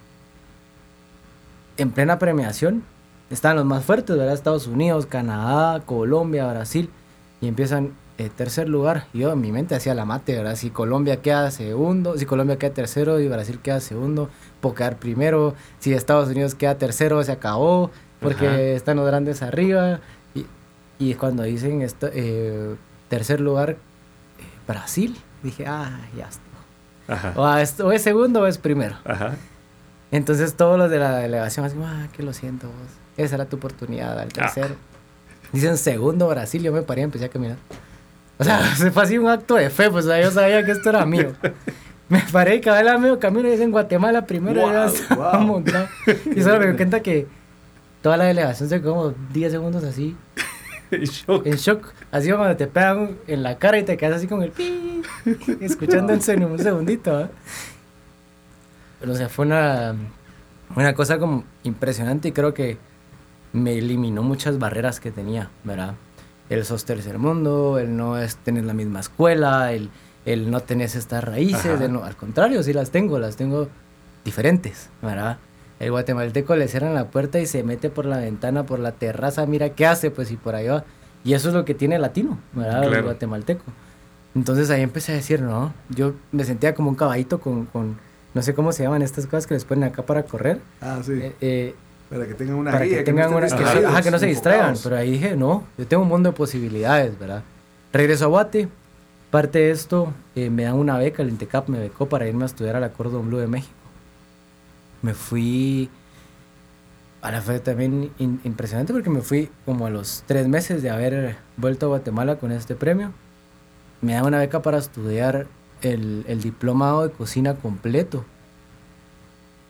en 1.78 1.92
plena 1.92 2.20
premiación 2.20 2.84
estaban 3.30 3.58
los 3.58 3.66
más 3.66 3.84
fuertes, 3.84 4.18
¿verdad? 4.18 4.34
Estados 4.34 4.68
Unidos, 4.68 5.06
Canadá, 5.06 5.82
Colombia, 5.86 6.48
Brasil. 6.48 6.90
Y 7.40 7.48
empiezan 7.48 7.94
eh, 8.18 8.30
tercer 8.36 8.68
lugar. 8.68 9.06
Yo 9.14 9.32
en 9.32 9.42
mi 9.42 9.52
mente 9.52 9.76
hacía 9.76 9.94
la 9.94 10.06
mate, 10.06 10.36
¿verdad? 10.36 10.56
Si 10.56 10.72
Colombia 10.72 11.22
queda 11.22 11.52
segundo, 11.52 12.18
si 12.18 12.26
Colombia 12.26 12.58
queda 12.58 12.74
tercero 12.74 13.20
y 13.20 13.28
Brasil 13.28 13.60
queda 13.60 13.80
segundo, 13.80 14.30
puedo 14.60 14.76
quedar 14.76 14.98
primero. 14.98 15.54
Si 15.80 15.94
Estados 15.94 16.30
Unidos 16.30 16.56
queda 16.56 16.78
tercero, 16.78 17.24
se 17.24 17.32
acabó, 17.32 17.92
porque 18.20 18.48
Ajá. 18.48 18.60
están 18.60 18.98
los 18.98 19.06
grandes 19.06 19.44
arriba. 19.44 20.00
Y, 20.34 20.48
y 20.98 21.14
cuando 21.14 21.44
dicen 21.44 21.84
esto, 21.84 22.10
eh, 22.12 22.76
tercer 23.08 23.40
lugar, 23.40 23.72
eh, 23.72 23.78
Brasil, 24.68 25.16
dije, 25.44 25.66
ah, 25.68 26.00
ya 26.18 26.28
está. 26.28 27.34
O, 27.40 27.46
ah, 27.46 27.62
es, 27.62 27.80
o 27.80 27.92
es 27.92 28.02
segundo 28.02 28.42
o 28.42 28.48
es 28.48 28.58
primero. 28.58 28.96
Ajá. 29.06 29.36
Entonces 30.12 30.54
todos 30.56 30.78
los 30.78 30.90
de 30.90 31.00
la 31.00 31.18
delegación 31.18 31.66
así, 31.66 31.76
ah, 31.84 32.08
que 32.14 32.24
lo 32.24 32.34
siento 32.34 32.68
vos. 32.68 32.76
Esa 33.18 33.36
era 33.36 33.46
tu 33.46 33.58
oportunidad, 33.58 34.18
al 34.20 34.32
tercero. 34.32 34.76
Dicen 35.52 35.78
segundo 35.78 36.28
Brasil, 36.28 36.62
yo 36.62 36.72
me 36.72 36.82
paré 36.82 37.02
y 37.02 37.04
empecé 37.06 37.26
a 37.26 37.30
caminar. 37.30 37.58
O 38.38 38.44
sea, 38.44 38.64
se 38.76 38.92
fue 38.92 39.04
así 39.04 39.18
un 39.18 39.28
acto 39.28 39.56
de 39.56 39.70
fe, 39.70 39.90
pues 39.90 40.06
o 40.06 40.10
sea, 40.10 40.22
yo 40.22 40.32
sabía 40.32 40.64
que 40.66 40.72
esto 40.72 40.90
era 40.90 41.06
mío. 41.06 41.34
Me 42.10 42.22
paré 42.32 42.56
y 42.56 42.62
cabal 42.62 42.88
a 42.88 42.98
medio 42.98 43.20
camino 43.20 43.50
y 43.50 43.52
dicen 43.52 43.70
Guatemala 43.70 44.26
primero 44.26 44.62
y 44.62 44.72
ya 44.72 44.86
Wow, 45.14 45.32
wow. 45.32 45.42
montado. 45.42 45.90
Y 46.36 46.42
solo 46.42 46.58
me 46.60 46.68
di 46.68 46.78
cuenta 46.78 47.02
que 47.02 47.28
toda 48.02 48.16
la 48.16 48.24
delegación 48.24 48.70
se 48.70 48.80
quedó 48.80 48.94
como 48.96 49.14
10 49.34 49.52
segundos 49.52 49.84
así, 49.84 50.16
Shock. 50.90 51.46
en 51.46 51.56
shock. 51.56 51.86
Así 52.10 52.28
como 52.30 52.44
cuando 52.44 52.56
te 52.56 52.68
pegan 52.68 53.18
en 53.28 53.44
la 53.44 53.58
cara 53.58 53.78
y 53.78 53.84
te 53.84 53.98
quedas 53.98 54.16
así 54.20 54.28
con 54.28 54.42
el 54.42 54.52
pi, 54.52 55.02
escuchando 55.60 56.14
en 56.14 56.22
sonido 56.22 56.48
un 56.48 56.58
segundito. 56.60 57.14
¿ah? 57.14 57.30
Pero 59.00 59.12
o 59.14 59.16
sea, 59.16 59.30
fue 59.30 59.46
una, 59.46 59.96
una 60.76 60.94
cosa 60.94 61.18
como 61.20 61.44
impresionante 61.64 62.30
y 62.30 62.32
creo 62.32 62.54
que 62.54 62.78
me 63.54 63.78
eliminó 63.78 64.24
muchas 64.24 64.60
barreras 64.60 65.00
que 65.00 65.12
tenía, 65.12 65.50
¿verdad? 65.64 65.94
El 66.50 66.66
sos 66.66 66.86
tercer 66.86 67.18
mundo, 67.20 67.78
el 67.80 67.96
no 67.96 68.18
es 68.18 68.38
tener 68.38 68.64
la 68.66 68.74
misma 68.74 69.00
escuela, 69.02 69.72
el, 69.74 69.90
el 70.26 70.50
no 70.50 70.62
tenés 70.62 70.96
estas 70.96 71.24
raíces, 71.24 71.80
el 71.82 71.92
no- 71.94 72.04
al 72.04 72.16
contrario, 72.16 72.64
sí 72.64 72.74
las 72.74 72.90
tengo, 72.92 73.20
las 73.20 73.36
tengo 73.36 73.68
diferentes, 74.26 74.90
¿verdad? 75.02 75.38
El 75.80 75.92
guatemalteco 75.92 76.56
le 76.56 76.68
cierran 76.68 76.96
la 76.96 77.06
puerta 77.10 77.40
y 77.40 77.46
se 77.46 77.64
mete 77.64 77.90
por 77.90 78.06
la 78.06 78.18
ventana, 78.18 78.66
por 78.66 78.80
la 78.80 78.94
terraza, 78.94 79.46
mira 79.46 79.70
qué 79.70 79.86
hace, 79.86 80.10
pues 80.10 80.32
y 80.32 80.38
por 80.38 80.56
ahí 80.56 80.68
va. 80.68 80.84
Y 81.24 81.34
eso 81.34 81.50
es 81.50 81.54
lo 81.54 81.66
que 81.66 81.74
tiene 81.76 81.96
el 81.96 82.02
latino, 82.02 82.40
¿verdad? 82.54 82.84
El 82.84 82.90
Claro. 82.90 83.04
guatemalteco. 83.06 83.64
Entonces 84.36 84.70
ahí 84.70 84.82
empecé 84.82 85.12
a 85.12 85.16
decir, 85.16 85.42
no, 85.42 85.74
yo 85.90 86.14
me 86.32 86.44
sentía 86.46 86.74
como 86.74 86.90
un 86.90 86.96
caballito 86.96 87.40
con, 87.40 87.66
con 87.66 87.98
no 88.38 88.44
sé 88.44 88.54
cómo 88.54 88.72
se 88.72 88.84
llaman 88.84 89.02
estas 89.02 89.26
cosas 89.26 89.48
que 89.48 89.56
les 89.56 89.66
ponen 89.66 89.86
acá 89.86 90.04
para 90.06 90.24
correr. 90.24 90.60
Ah, 90.80 91.00
sí. 91.04 91.14
Eh, 91.14 91.36
eh, 91.42 91.76
para 92.10 92.26
que 92.28 92.36
tengan 92.36 92.56
una 92.56 92.72
para 92.72 92.86
guía, 92.86 92.98
que 93.00 93.04
tengan 93.04 93.32
no 93.32 93.38
una 93.38 93.48
que, 93.48 93.64
ajá, 93.64 94.02
que 94.04 94.12
no 94.12 94.20
se 94.20 94.28
distraigan. 94.28 94.76
Pero 94.82 94.96
ahí 94.96 95.12
dije, 95.12 95.36
no, 95.36 95.64
yo 95.78 95.88
tengo 95.88 96.04
un 96.04 96.10
mundo 96.10 96.30
de 96.32 96.36
posibilidades, 96.38 97.18
¿verdad? 97.20 97.44
Regreso 97.92 98.26
a 98.26 98.28
Guate. 98.28 98.70
Parte 99.32 99.60
de 99.60 99.72
esto, 99.72 100.14
eh, 100.36 100.50
me 100.50 100.64
dan 100.64 100.76
una 100.76 100.98
beca, 100.98 101.22
el 101.22 101.30
INTECAP 101.30 101.68
me 101.68 101.80
becó 101.80 102.08
para 102.08 102.28
irme 102.28 102.44
a 102.44 102.46
estudiar 102.46 102.78
al 102.78 102.92
Cordon 102.94 103.28
Bleu 103.28 103.40
de 103.42 103.48
México. 103.48 103.74
Me 105.02 105.14
fui. 105.14 105.90
Ahora 107.22 107.42
fue 107.42 107.60
también 107.60 108.12
in- 108.20 108.40
impresionante 108.46 108.94
porque 108.94 109.10
me 109.10 109.22
fui 109.22 109.50
como 109.66 109.86
a 109.86 109.90
los 109.90 110.24
tres 110.28 110.48
meses 110.48 110.82
de 110.82 110.90
haber 110.92 111.36
vuelto 111.58 111.88
a 111.88 111.90
Guatemala 111.90 112.38
con 112.38 112.52
este 112.54 112.76
premio. 112.76 113.12
Me 114.02 114.14
dan 114.14 114.26
una 114.26 114.38
beca 114.40 114.62
para 114.62 114.78
estudiar 114.78 115.48
el, 115.82 116.26
el 116.28 116.42
diplomado 116.42 117.04
de 117.08 117.12
cocina 117.14 117.56
completo. 117.56 118.26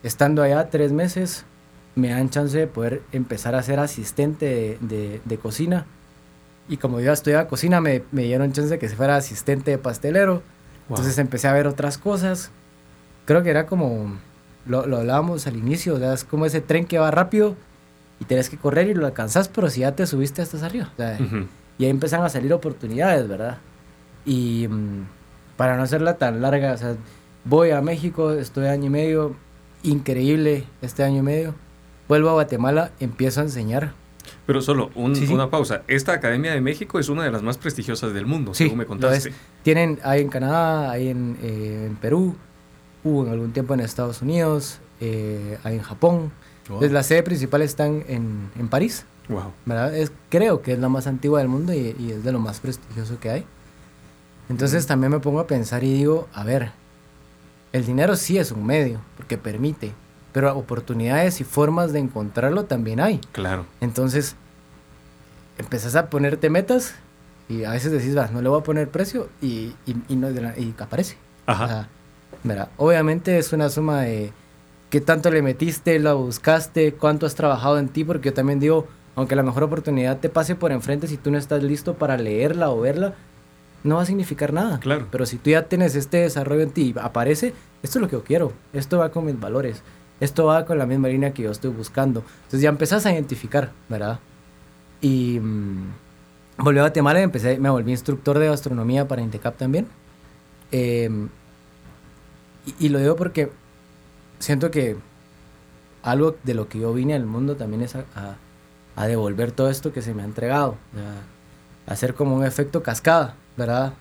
Estando 0.02 0.42
allá 0.42 0.70
tres 0.70 0.92
meses, 0.92 1.44
me 1.96 2.08
dan 2.10 2.30
chance 2.30 2.56
de 2.56 2.66
poder 2.66 3.02
empezar 3.12 3.54
a 3.54 3.62
ser 3.62 3.80
asistente 3.80 4.46
de, 4.46 4.78
de- 4.80 5.20
de 5.24 5.38
cocina. 5.38 5.86
Y 6.68 6.76
como 6.76 7.00
yo 7.00 7.12
estudiaba 7.12 7.48
cocina, 7.48 7.80
me, 7.80 8.02
me 8.12 8.22
dieron 8.24 8.52
chance 8.52 8.70
de 8.70 8.78
que 8.78 8.88
se 8.88 8.96
fuera 8.96 9.16
asistente 9.16 9.70
de 9.70 9.78
pastelero. 9.78 10.42
Entonces 10.88 11.18
empecé 11.18 11.48
a 11.48 11.52
ver 11.52 11.66
otras 11.66 11.98
cosas. 11.98 12.50
Creo 13.24 13.42
que 13.42 13.50
era 13.50 13.66
como, 13.66 14.18
lo, 14.66 14.86
lo 14.86 14.98
hablábamos 14.98 15.46
al 15.46 15.56
inicio, 15.56 15.94
o 15.96 15.98
sea, 15.98 16.12
es 16.14 16.24
como 16.24 16.46
ese 16.46 16.60
tren 16.60 16.86
que 16.86 16.98
va 16.98 17.10
rápido 17.10 17.56
y 18.20 18.24
tenés 18.24 18.48
que 18.48 18.56
correr 18.56 18.88
y 18.88 18.94
lo 18.94 19.06
alcanzás, 19.06 19.48
pero 19.48 19.68
si 19.70 19.80
ya 19.80 19.94
te 19.94 20.06
subiste 20.06 20.40
hasta 20.42 20.64
arriba. 20.64 20.90
o 20.92 20.96
sea, 20.96 21.18
y 21.78 21.84
ahí 21.84 21.90
empiezan 21.90 22.22
a 22.22 22.28
salir 22.28 22.52
oportunidades, 22.52 23.28
¿verdad? 23.28 23.58
Y 24.24 24.66
mm, 24.68 25.06
para 25.58 25.76
no 25.76 25.82
hacerla 25.82 26.16
tan 26.16 26.40
larga, 26.40 26.72
o 26.72 26.76
sea, 26.78 26.96
voy 27.44 27.70
a 27.72 27.82
México, 27.82 28.32
estoy 28.32 28.68
año 28.68 28.86
y 28.86 28.90
medio, 28.90 29.36
increíble 29.82 30.64
este 30.82 31.02
año 31.04 31.18
y 31.18 31.22
medio. 31.22 31.54
Vuelvo 32.08 32.30
a 32.30 32.32
Guatemala, 32.32 32.92
empiezo 33.00 33.40
a 33.40 33.44
enseñar. 33.44 33.92
Pero 34.46 34.62
solo 34.62 34.90
un- 34.94 35.14
Sí, 35.14 35.26
sí. 35.26 35.32
una 35.34 35.50
pausa. 35.50 35.82
Esta 35.88 36.12
Academia 36.12 36.52
de 36.52 36.60
México 36.60 36.98
es 36.98 37.08
una 37.10 37.24
de 37.24 37.30
las 37.30 37.42
más 37.42 37.58
prestigiosas 37.58 38.12
del 38.14 38.24
mundo, 38.26 38.54
Sí, 38.54 38.64
según 38.64 38.78
me 38.78 38.86
contaste. 38.86 39.32
Tienen, 39.62 39.98
hay 40.02 40.22
en 40.22 40.28
Canadá, 40.28 40.90
hay 40.90 41.08
en, 41.08 41.36
eh, 41.42 41.84
en 41.86 41.96
Perú, 41.96 42.34
hubo 43.04 43.26
en 43.26 43.32
algún 43.32 43.52
tiempo 43.52 43.74
en 43.74 43.80
Estados 43.80 44.22
Unidos, 44.22 44.78
eh, 45.00 45.58
hay 45.64 45.76
en 45.76 45.82
Japón. 45.82 46.32
Wow. 46.68 46.82
La 46.90 47.02
sede 47.02 47.22
principal 47.22 47.62
está 47.62 47.86
en, 47.86 48.04
en, 48.08 48.50
en 48.58 48.68
París. 48.68 49.04
Wow. 49.28 49.52
¿verdad? 49.66 49.94
Es, 49.94 50.12
creo 50.30 50.62
que 50.62 50.72
es 50.72 50.78
la 50.78 50.88
más 50.88 51.06
antigua 51.06 51.40
del 51.40 51.48
mundo 51.48 51.74
y, 51.74 51.94
y 51.98 52.12
es 52.12 52.24
de 52.24 52.32
lo 52.32 52.38
más 52.38 52.60
prestigioso 52.60 53.18
que 53.20 53.30
hay. 53.30 53.44
Entonces 54.48 54.86
también 54.86 55.12
me 55.12 55.20
pongo 55.20 55.40
a 55.40 55.46
pensar 55.46 55.84
y 55.84 55.92
digo, 55.92 56.28
a 56.32 56.42
ver, 56.44 56.72
el 57.72 57.84
dinero 57.84 58.16
sí 58.16 58.38
es 58.38 58.50
un 58.50 58.64
medio, 58.64 59.00
porque 59.16 59.36
permite, 59.36 59.92
pero 60.32 60.56
oportunidades 60.56 61.40
y 61.40 61.44
formas 61.44 61.92
de 61.92 61.98
encontrarlo 61.98 62.64
también 62.64 63.00
hay. 63.00 63.18
Claro. 63.32 63.66
Entonces, 63.80 64.36
empezás 65.58 65.96
a 65.96 66.08
ponerte 66.08 66.50
metas 66.50 66.94
Y 67.48 67.64
a 67.64 67.70
veces 67.70 67.92
decís, 67.92 68.16
va, 68.16 68.28
no 68.28 68.42
le 68.42 68.48
voy 68.48 68.60
a 68.60 68.62
poner 68.62 68.88
precio 68.88 69.28
y, 69.40 69.74
y, 69.86 69.96
y 70.08 70.16
no, 70.16 70.30
y 70.30 70.74
aparece. 70.78 71.16
Ajá. 71.46 71.64
O 71.64 71.68
sea, 71.68 71.88
mira, 72.44 72.68
obviamente 72.76 73.38
es 73.38 73.52
una 73.54 73.70
suma 73.70 74.02
de 74.02 74.32
qué 74.90 75.00
tanto 75.00 75.30
le 75.30 75.40
metiste, 75.42 75.98
la 75.98 76.12
buscaste, 76.12 76.92
cuánto 76.94 77.24
has 77.26 77.34
trabajado 77.34 77.78
en 77.78 77.88
ti, 77.88 78.04
porque 78.04 78.28
yo 78.30 78.34
también 78.34 78.60
digo, 78.60 78.86
aunque 79.16 79.34
la 79.34 79.42
mejor 79.42 79.62
oportunidad 79.62 80.18
te 80.18 80.28
pase 80.28 80.56
por 80.56 80.72
enfrente, 80.72 81.06
si 81.06 81.16
tú 81.16 81.30
no 81.30 81.38
estás 81.38 81.62
listo 81.62 81.94
para 81.94 82.16
leerla 82.18 82.70
o 82.70 82.80
verla, 82.80 83.14
no 83.84 83.96
va 83.96 84.02
a 84.02 84.06
significar 84.06 84.52
nada. 84.52 84.80
Claro. 84.80 85.06
Pero 85.10 85.26
si 85.26 85.38
tú 85.38 85.50
ya 85.50 85.68
tienes 85.68 85.94
este 85.94 86.18
desarrollo 86.18 86.62
en 86.62 86.70
ti, 86.70 86.94
y 86.94 86.98
aparece, 86.98 87.54
esto 87.82 87.98
es 87.98 88.02
lo 88.02 88.08
que 88.08 88.16
yo 88.16 88.24
quiero, 88.24 88.52
esto 88.72 88.98
va 88.98 89.10
con 89.10 89.24
mis 89.26 89.38
valores, 89.38 89.82
esto 90.20 90.46
va 90.46 90.64
con 90.66 90.78
la 90.78 90.86
misma 90.86 91.08
línea 91.08 91.32
que 91.32 91.42
yo 91.44 91.50
estoy 91.50 91.70
buscando. 91.70 92.24
Entonces 92.38 92.60
ya 92.60 92.68
empezás 92.70 93.06
a 93.06 93.12
identificar, 93.12 93.70
¿verdad? 93.88 94.18
Y 95.00 95.38
mm, 95.40 95.92
volví 96.58 96.78
a 96.78 96.82
Guatemala 96.82 97.20
y 97.20 97.22
empecé, 97.24 97.58
me 97.58 97.70
volví 97.70 97.92
instructor 97.92 98.38
de 98.38 98.48
gastronomía 98.48 99.06
para 99.06 99.22
Intecap 99.22 99.56
también. 99.56 99.86
Em, 100.72 101.28
y, 102.66 102.86
y 102.86 102.88
lo 102.88 102.98
digo 102.98 103.16
porque 103.16 103.50
siento 104.40 104.70
que 104.70 104.96
algo 106.02 106.36
de 106.42 106.54
lo 106.54 106.68
que 106.68 106.78
yo 106.80 106.92
vine 106.92 107.14
al 107.14 107.26
mundo 107.26 107.56
también 107.56 107.82
es 107.82 107.94
a, 107.94 108.00
a- 108.14 108.36
a 108.96 109.06
devolver 109.06 109.52
todo 109.52 109.70
esto 109.70 109.92
que 109.92 110.02
se 110.02 110.12
me 110.14 110.22
ha 110.22 110.24
entregado. 110.24 110.76
sea, 110.94 111.14
hacer 111.94 112.14
como 112.14 112.34
un 112.36 112.44
efecto 112.44 112.82
cascada, 112.82 113.34
¿verdad? 113.58 113.92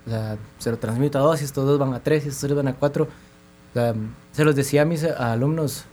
Se 0.59 0.69
lo 0.69 0.77
transmito 0.77 1.17
a 1.17 1.21
dos 1.21 1.41
y 1.41 1.45
estos 1.45 1.65
dos 1.65 1.79
van 1.79 1.93
a 1.93 1.99
tres 1.99 2.23
y 2.25 2.29
estos 2.29 2.41
tres 2.41 2.55
van 2.55 2.67
a 2.67 2.73
cuatro. 2.73 3.07
Se 4.31 4.45
los 4.45 4.55
decía 4.55 4.83
a 4.83 4.85
mis 4.85 5.03
alumnos. 5.03 5.85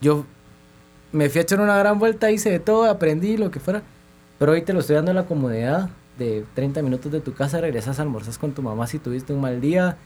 Yo 0.00 0.26
me 1.12 1.30
fui 1.30 1.38
a 1.38 1.42
echar 1.42 1.60
una 1.60 1.78
gran 1.78 2.00
vuelta, 2.00 2.32
hice 2.32 2.50
de 2.50 2.58
todo, 2.58 2.90
aprendí 2.90 3.36
lo 3.36 3.52
que 3.52 3.60
fuera. 3.60 3.82
Pero 4.38 4.52
hoy 4.52 4.62
te 4.62 4.72
lo 4.72 4.80
estoy 4.80 4.96
dando 4.96 5.12
en 5.12 5.16
la 5.16 5.26
comodidad 5.26 5.88
de 6.18 6.44
30 6.54 6.82
minutos 6.82 7.12
de 7.12 7.20
tu 7.20 7.32
casa, 7.32 7.60
regresas, 7.60 8.00
almorzas 8.00 8.38
con 8.38 8.52
tu 8.52 8.62
mamá 8.62 8.88
si 8.88 8.98
tuviste 8.98 9.32
un 9.32 9.40
mal 9.40 9.60
día, 9.60 9.96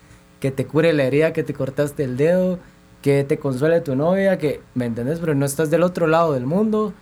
que 0.40 0.51
te 0.51 0.66
cure 0.66 0.92
la 0.92 1.05
herida, 1.05 1.33
que 1.33 1.42
te 1.42 1.55
cortaste 1.55 2.05
el 2.05 2.19
dedo, 2.19 2.59
que 3.01 3.25
te 3.25 3.38
consuele 3.38 3.81
tu 3.81 3.97
novia, 3.97 4.37
que, 4.37 4.61
¿me 4.75 4.85
entendés? 4.85 5.21
Pero 5.21 5.35
no 5.35 5.47
estás 5.47 5.71
del 5.71 5.83
otro 5.83 6.07
lado 6.07 6.35
del 6.35 6.45
mundo, 6.45 6.92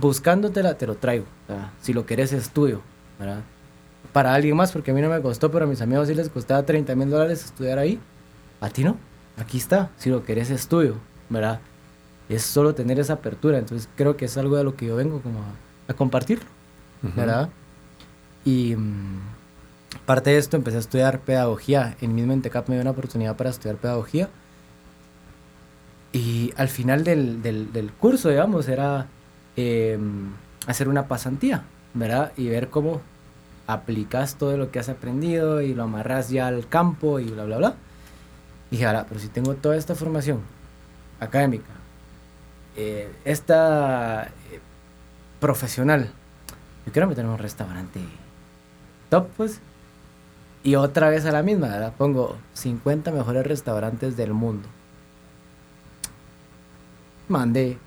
buscándotela, 0.00 0.74
te 0.74 0.86
lo 0.86 0.94
traigo. 0.94 1.24
Si 1.82 1.92
lo 1.92 2.06
querés 2.06 2.32
es 2.32 2.50
tuyo, 2.50 2.80
¿verdad? 3.18 3.40
Para 4.12 4.34
alguien 4.34 4.56
más, 4.56 4.72
porque 4.72 4.90
a 4.90 4.94
mí 4.94 5.00
no 5.02 5.08
me 5.10 5.20
costó, 5.20 5.50
pero 5.50 5.64
a 5.64 5.68
mis 5.68 5.80
amigos 5.82 6.08
sí 6.08 6.14
les 6.14 6.28
costaba 6.28 6.62
30 6.64 6.94
mil 6.94 7.10
dólares 7.10 7.44
estudiar 7.44 7.78
ahí. 7.78 8.00
A 8.60 8.68
ti 8.70 8.82
no, 8.84 8.96
aquí 9.36 9.58
está, 9.58 9.90
si 9.98 10.10
lo 10.10 10.24
querés 10.24 10.50
es 10.50 10.66
tuyo, 10.68 10.96
¿verdad? 11.28 11.60
Es 12.28 12.42
solo 12.42 12.74
tener 12.74 12.98
esa 12.98 13.14
apertura, 13.14 13.58
entonces 13.58 13.88
creo 13.96 14.16
que 14.16 14.24
es 14.26 14.36
algo 14.36 14.56
de 14.56 14.64
lo 14.64 14.76
que 14.76 14.86
yo 14.86 14.96
vengo 14.96 15.20
como 15.20 15.40
a, 15.40 15.92
a 15.92 15.94
compartirlo, 15.94 16.46
¿verdad? 17.16 17.48
Y 18.44 18.74
mm, 18.76 19.20
parte 20.06 20.30
de 20.30 20.38
esto 20.38 20.56
empecé 20.56 20.78
a 20.78 20.80
estudiar 20.80 21.20
pedagogía. 21.20 21.96
En 22.00 22.14
mismo 22.14 22.32
Entecap 22.32 22.68
me 22.68 22.74
dio 22.76 22.82
una 22.82 22.90
oportunidad 22.92 23.36
para 23.36 23.50
estudiar 23.50 23.76
pedagogía. 23.76 24.28
Y 26.12 26.52
al 26.56 26.68
final 26.68 27.04
del, 27.04 27.42
del- 27.42 27.72
del 27.72 27.92
curso, 27.92 28.30
digamos, 28.30 28.68
era 28.68 29.06
eh, 29.56 29.98
hacer 30.66 30.88
una 30.88 31.06
pasantía, 31.06 31.64
¿verdad? 31.94 32.32
Y 32.36 32.48
ver 32.48 32.68
cómo 32.68 33.00
aplicas 33.68 34.36
todo 34.36 34.56
lo 34.56 34.70
que 34.70 34.78
has 34.80 34.88
aprendido 34.88 35.60
y 35.60 35.74
lo 35.74 35.84
amarras 35.84 36.30
ya 36.30 36.48
al 36.48 36.66
campo 36.68 37.20
y 37.20 37.26
bla, 37.26 37.44
bla, 37.44 37.58
bla. 37.58 37.74
Y 38.70 38.76
dije, 38.76 38.86
ahora, 38.86 39.04
pero 39.06 39.20
si 39.20 39.28
tengo 39.28 39.54
toda 39.54 39.76
esta 39.76 39.94
formación 39.94 40.40
académica, 41.20 41.70
eh, 42.76 43.12
esta 43.26 44.24
eh, 44.24 44.60
profesional, 45.38 46.10
yo 46.86 46.92
quiero 46.92 47.08
meterme 47.08 47.28
en 47.28 47.34
un 47.34 47.38
restaurante 47.38 48.00
top, 49.10 49.28
pues. 49.36 49.60
Y 50.64 50.74
otra 50.74 51.10
vez 51.10 51.26
a 51.26 51.30
la 51.30 51.42
misma, 51.42 51.68
¿verdad? 51.68 51.92
Pongo 51.96 52.36
50 52.54 53.12
mejores 53.12 53.46
restaurantes 53.46 54.16
del 54.16 54.32
mundo. 54.32 54.66
Mandé 57.28 57.78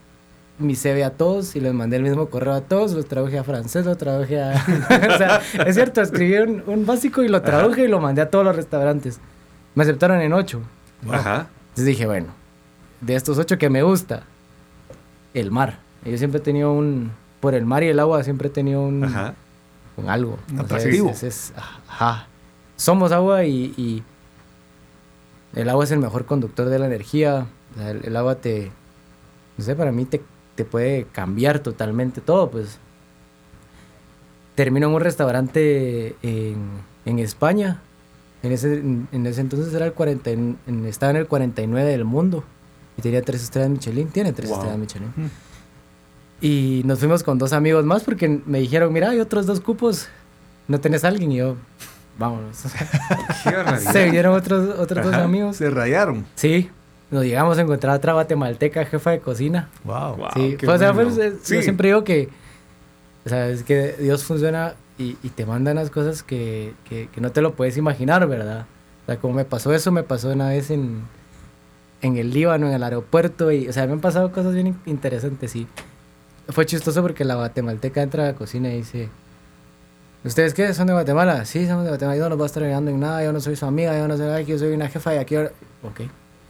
mi 0.59 0.75
CV 0.75 1.03
a 1.03 1.11
todos 1.11 1.55
y 1.55 1.59
les 1.59 1.73
mandé 1.73 1.97
el 1.97 2.03
mismo 2.03 2.29
correo 2.29 2.53
a 2.53 2.61
todos, 2.61 2.91
los 2.93 3.05
traduje 3.07 3.37
a 3.39 3.43
francés, 3.43 3.85
lo 3.85 3.95
traduje 3.97 4.39
a... 4.41 4.51
o 5.13 5.17
sea, 5.17 5.41
es 5.65 5.75
cierto, 5.75 6.01
escribí 6.01 6.35
un, 6.37 6.63
un 6.67 6.85
básico 6.85 7.23
y 7.23 7.27
lo 7.29 7.41
traduje 7.41 7.85
y 7.85 7.87
lo 7.87 7.99
mandé 7.99 8.21
a 8.21 8.29
todos 8.29 8.45
los 8.45 8.55
restaurantes. 8.55 9.19
Me 9.73 9.83
aceptaron 9.83 10.21
en 10.21 10.33
ocho. 10.33 10.61
Ajá. 11.09 11.47
Entonces 11.69 11.85
dije, 11.85 12.05
bueno, 12.05 12.27
de 13.01 13.15
estos 13.15 13.37
ocho 13.39 13.57
que 13.57 13.69
me 13.69 13.81
gusta, 13.81 14.23
el 15.33 15.49
mar. 15.49 15.79
Yo 16.05 16.17
siempre 16.17 16.39
he 16.39 16.43
tenido 16.43 16.71
un... 16.73 17.11
Por 17.39 17.55
el 17.55 17.65
mar 17.65 17.81
y 17.83 17.87
el 17.87 17.99
agua 17.99 18.23
siempre 18.23 18.49
he 18.49 18.51
tenido 18.51 18.81
un 18.83 19.03
Ajá. 19.03 19.33
con 19.95 20.09
algo. 20.11 20.37
Un 20.51 20.59
O 20.59 20.67
sea, 20.67 20.77
atractivo. 20.77 21.09
es- 21.09 21.23
es- 21.23 21.53
ajá. 21.87 22.27
Somos 22.75 23.11
agua 23.11 23.45
y, 23.45 23.73
y 23.77 24.03
el 25.55 25.69
agua 25.69 25.83
es 25.85 25.91
el 25.91 25.99
mejor 25.99 26.25
conductor 26.25 26.69
de 26.69 26.77
la 26.77 26.85
energía. 26.85 27.47
El, 27.79 28.05
el 28.05 28.15
agua 28.15 28.35
te, 28.35 28.71
no 29.57 29.63
sé, 29.63 29.75
para 29.75 29.91
mí 29.91 30.05
te, 30.05 30.21
te 30.63 30.65
puede 30.69 31.05
cambiar 31.11 31.59
totalmente 31.59 32.21
todo, 32.21 32.49
pues. 32.51 32.77
Termino 34.55 34.87
en 34.87 34.93
un 34.93 35.01
restaurante 35.01 36.15
en, 36.21 36.57
en 37.05 37.19
España. 37.19 37.81
En 38.43 38.51
ese, 38.51 38.73
en, 38.75 39.25
ese 39.25 39.41
entonces 39.41 39.73
era 39.73 39.85
el 39.85 39.93
40, 39.93 40.29
y- 40.29 40.33
en- 40.33 40.85
estaba 40.85 41.11
en 41.11 41.17
el 41.17 41.27
49 41.27 41.89
del 41.89 42.05
mundo. 42.05 42.43
Y 42.97 43.01
tenía 43.01 43.21
tres 43.21 43.43
estrellas 43.43 43.69
Michelin. 43.71 44.09
Tiene 44.09 44.33
tres 44.33 44.49
Wow. 44.49 44.57
estrellas 44.59 44.79
Michelin. 44.79 45.31
Y 46.41 46.81
nos 46.85 46.99
fuimos 46.99 47.23
con 47.23 47.37
dos 47.37 47.53
amigos 47.53 47.85
más 47.85 48.03
porque 48.03 48.27
me 48.45 48.59
dijeron, 48.59 48.91
mira, 48.91 49.11
hay 49.11 49.19
otros 49.19 49.45
dos 49.45 49.61
cupos, 49.61 50.07
¿no 50.67 50.79
tenés 50.79 51.03
a 51.03 51.07
alguien? 51.09 51.31
Y 51.31 51.37
yo, 51.37 51.55
vámonos. 52.17 52.57
Qué. 53.43 53.77
Se 53.91 54.05
vinieron 54.05 54.35
otros, 54.35 54.77
otros 54.79 55.05
dos 55.05 55.13
amigos. 55.15 55.55
Se 55.57 55.69
rayaron. 55.69 56.25
Sí, 56.35 56.69
nos 57.11 57.23
llegamos 57.25 57.57
a 57.57 57.61
encontrar 57.61 57.93
a 57.93 57.97
otra 57.97 58.13
guatemalteca, 58.13 58.85
jefa 58.85 59.11
de 59.11 59.19
cocina. 59.19 59.69
Wow. 59.83 60.15
Wow, 60.15 60.27
sí, 60.33 60.57
fue- 60.59 60.73
o 60.73 60.77
sea, 60.77 60.91
bueno. 60.91 61.11
fue- 61.11 61.27
es- 61.27 61.33
yo 61.33 61.39
Sí. 61.57 61.61
siempre 61.63 61.89
digo 61.89 62.03
que, 62.03 62.29
o 63.25 63.29
sea, 63.29 63.47
es 63.49 63.63
que 63.63 63.93
Dios 63.99 64.23
funciona 64.23 64.73
y, 64.97 65.17
y 65.23 65.29
te 65.29 65.45
manda 65.45 65.71
unas 65.71 65.89
cosas 65.89 66.23
que, 66.23 66.73
que, 66.89 67.09
que 67.13 67.21
no 67.21 67.31
te 67.31 67.41
lo 67.41 67.53
puedes 67.53 67.77
imaginar, 67.77 68.25
¿verdad? 68.27 68.65
O 69.03 69.05
sea, 69.07 69.17
como 69.17 69.33
me 69.33 69.45
pasó 69.45 69.73
eso, 69.73 69.91
me 69.91 70.03
pasó 70.03 70.29
una 70.29 70.49
vez 70.49 70.71
en, 70.71 71.01
en 72.01 72.17
el 72.17 72.31
Líbano, 72.31 72.67
en 72.67 72.73
el 72.73 72.83
aeropuerto, 72.83 73.51
y, 73.51 73.67
o 73.67 73.73
sea, 73.73 73.85
me 73.87 73.93
han 73.93 73.99
pasado 74.01 74.31
cosas 74.31 74.53
bien 74.53 74.67
in- 74.67 74.79
interesantes, 74.85 75.55
y 75.55 75.67
fue 76.49 76.65
chistoso 76.65 77.01
porque 77.01 77.23
la 77.25 77.35
guatemalteca 77.35 78.01
entra 78.01 78.23
a 78.23 78.27
la 78.27 78.33
cocina 78.35 78.69
y 78.69 78.77
dice, 78.77 79.09
¿ustedes 80.23 80.53
qué? 80.53 80.73
¿Son 80.73 80.87
de 80.87 80.93
Guatemala? 80.93 81.45
Sí, 81.45 81.65
somos 81.67 81.83
de 81.83 81.89
Guatemala, 81.89 82.17
yo 82.17 82.23
no 82.23 82.29
los 82.29 82.37
voy 82.37 82.45
a 82.45 82.47
estar 82.47 82.63
ayudando 82.63 82.91
en 82.91 82.99
nada, 82.99 83.23
yo 83.23 83.31
no 83.33 83.39
soy 83.39 83.55
su 83.55 83.65
amiga, 83.65 83.97
yo 83.97 84.07
no 84.07 84.17
soy, 84.17 84.27
ay, 84.29 84.45
yo 84.45 84.57
soy 84.57 84.71
una 84.73 84.87
jefa 84.87 85.15
y 85.15 85.17
aquí... 85.17 85.35
ahora-". 85.35 85.51
Ok, 85.83 86.01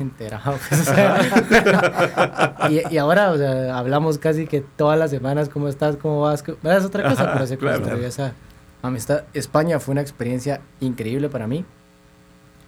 enterado. 0.02 0.58
pues, 0.70 0.82
o 0.82 0.84
sea, 0.94 2.68
y, 2.70 2.94
y 2.94 2.98
ahora, 2.98 3.32
o 3.32 3.38
sea, 3.38 3.78
hablamos 3.78 4.18
casi 4.18 4.48
que 4.48 4.62
todas 4.62 4.98
las 5.00 5.12
semanas, 5.12 5.50
¿cómo 5.50 5.68
estás? 5.68 5.96
¿Cómo 5.98 6.22
vas? 6.22 6.44
¿Qué- 6.44 6.56
Es 6.64 6.84
otra 6.86 7.10
cosa, 7.10 7.34
pero 7.34 7.48
se 7.48 7.58
construyó 7.58 8.06
esa 8.08 8.34
amistad. 8.82 9.24
España 9.34 9.80
fue 9.80 9.94
una 9.94 10.02
experiencia 10.02 10.62
increíble 10.80 11.30
para 11.30 11.48
mí. 11.48 11.64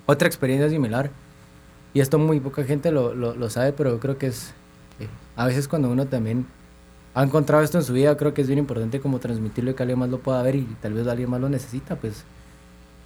Otra 0.06 0.28
experiencia 0.28 0.69
similar, 0.69 1.10
y 1.93 2.02
esto 2.02 2.19
muy 2.19 2.39
poca 2.39 2.63
gente 2.63 2.91
lo, 2.91 3.13
lo, 3.13 3.36
lo 3.36 3.50
sabe, 3.50 3.72
pero 3.74 3.91
yo 3.91 4.00
creo 4.00 4.17
que 4.17 4.28
es, 4.28 4.54
eh, 5.00 5.08
a 5.38 5.46
veces 5.46 5.67
cuando 5.67 5.89
uno 5.89 6.06
también 6.08 6.46
ha 7.15 7.24
encontrado 7.24 7.63
esto 7.63 7.78
en 7.78 7.84
su 7.86 7.93
vida, 7.93 8.17
creo 8.17 8.34
que 8.34 8.41
es 8.41 8.48
bien 8.48 8.60
importante 8.60 9.00
como 9.00 9.19
transmitirlo 9.19 9.72
y 9.72 9.74
que 9.76 9.84
alguien 9.84 10.00
más 10.00 10.10
lo 10.10 10.19
pueda 10.19 10.41
ver 10.41 10.56
y 10.56 10.63
tal 10.82 10.93
vez 10.93 11.08
alguien 11.08 11.30
más 11.30 11.39
lo 11.39 11.48
necesita, 11.48 11.96
pues 11.96 12.26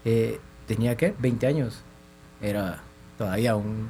eh, 0.05 0.39
tenía 0.65 0.95
que 0.95 1.13
20 1.19 1.45
años, 1.45 1.81
era 2.41 2.79
todavía 3.17 3.55
un, 3.55 3.89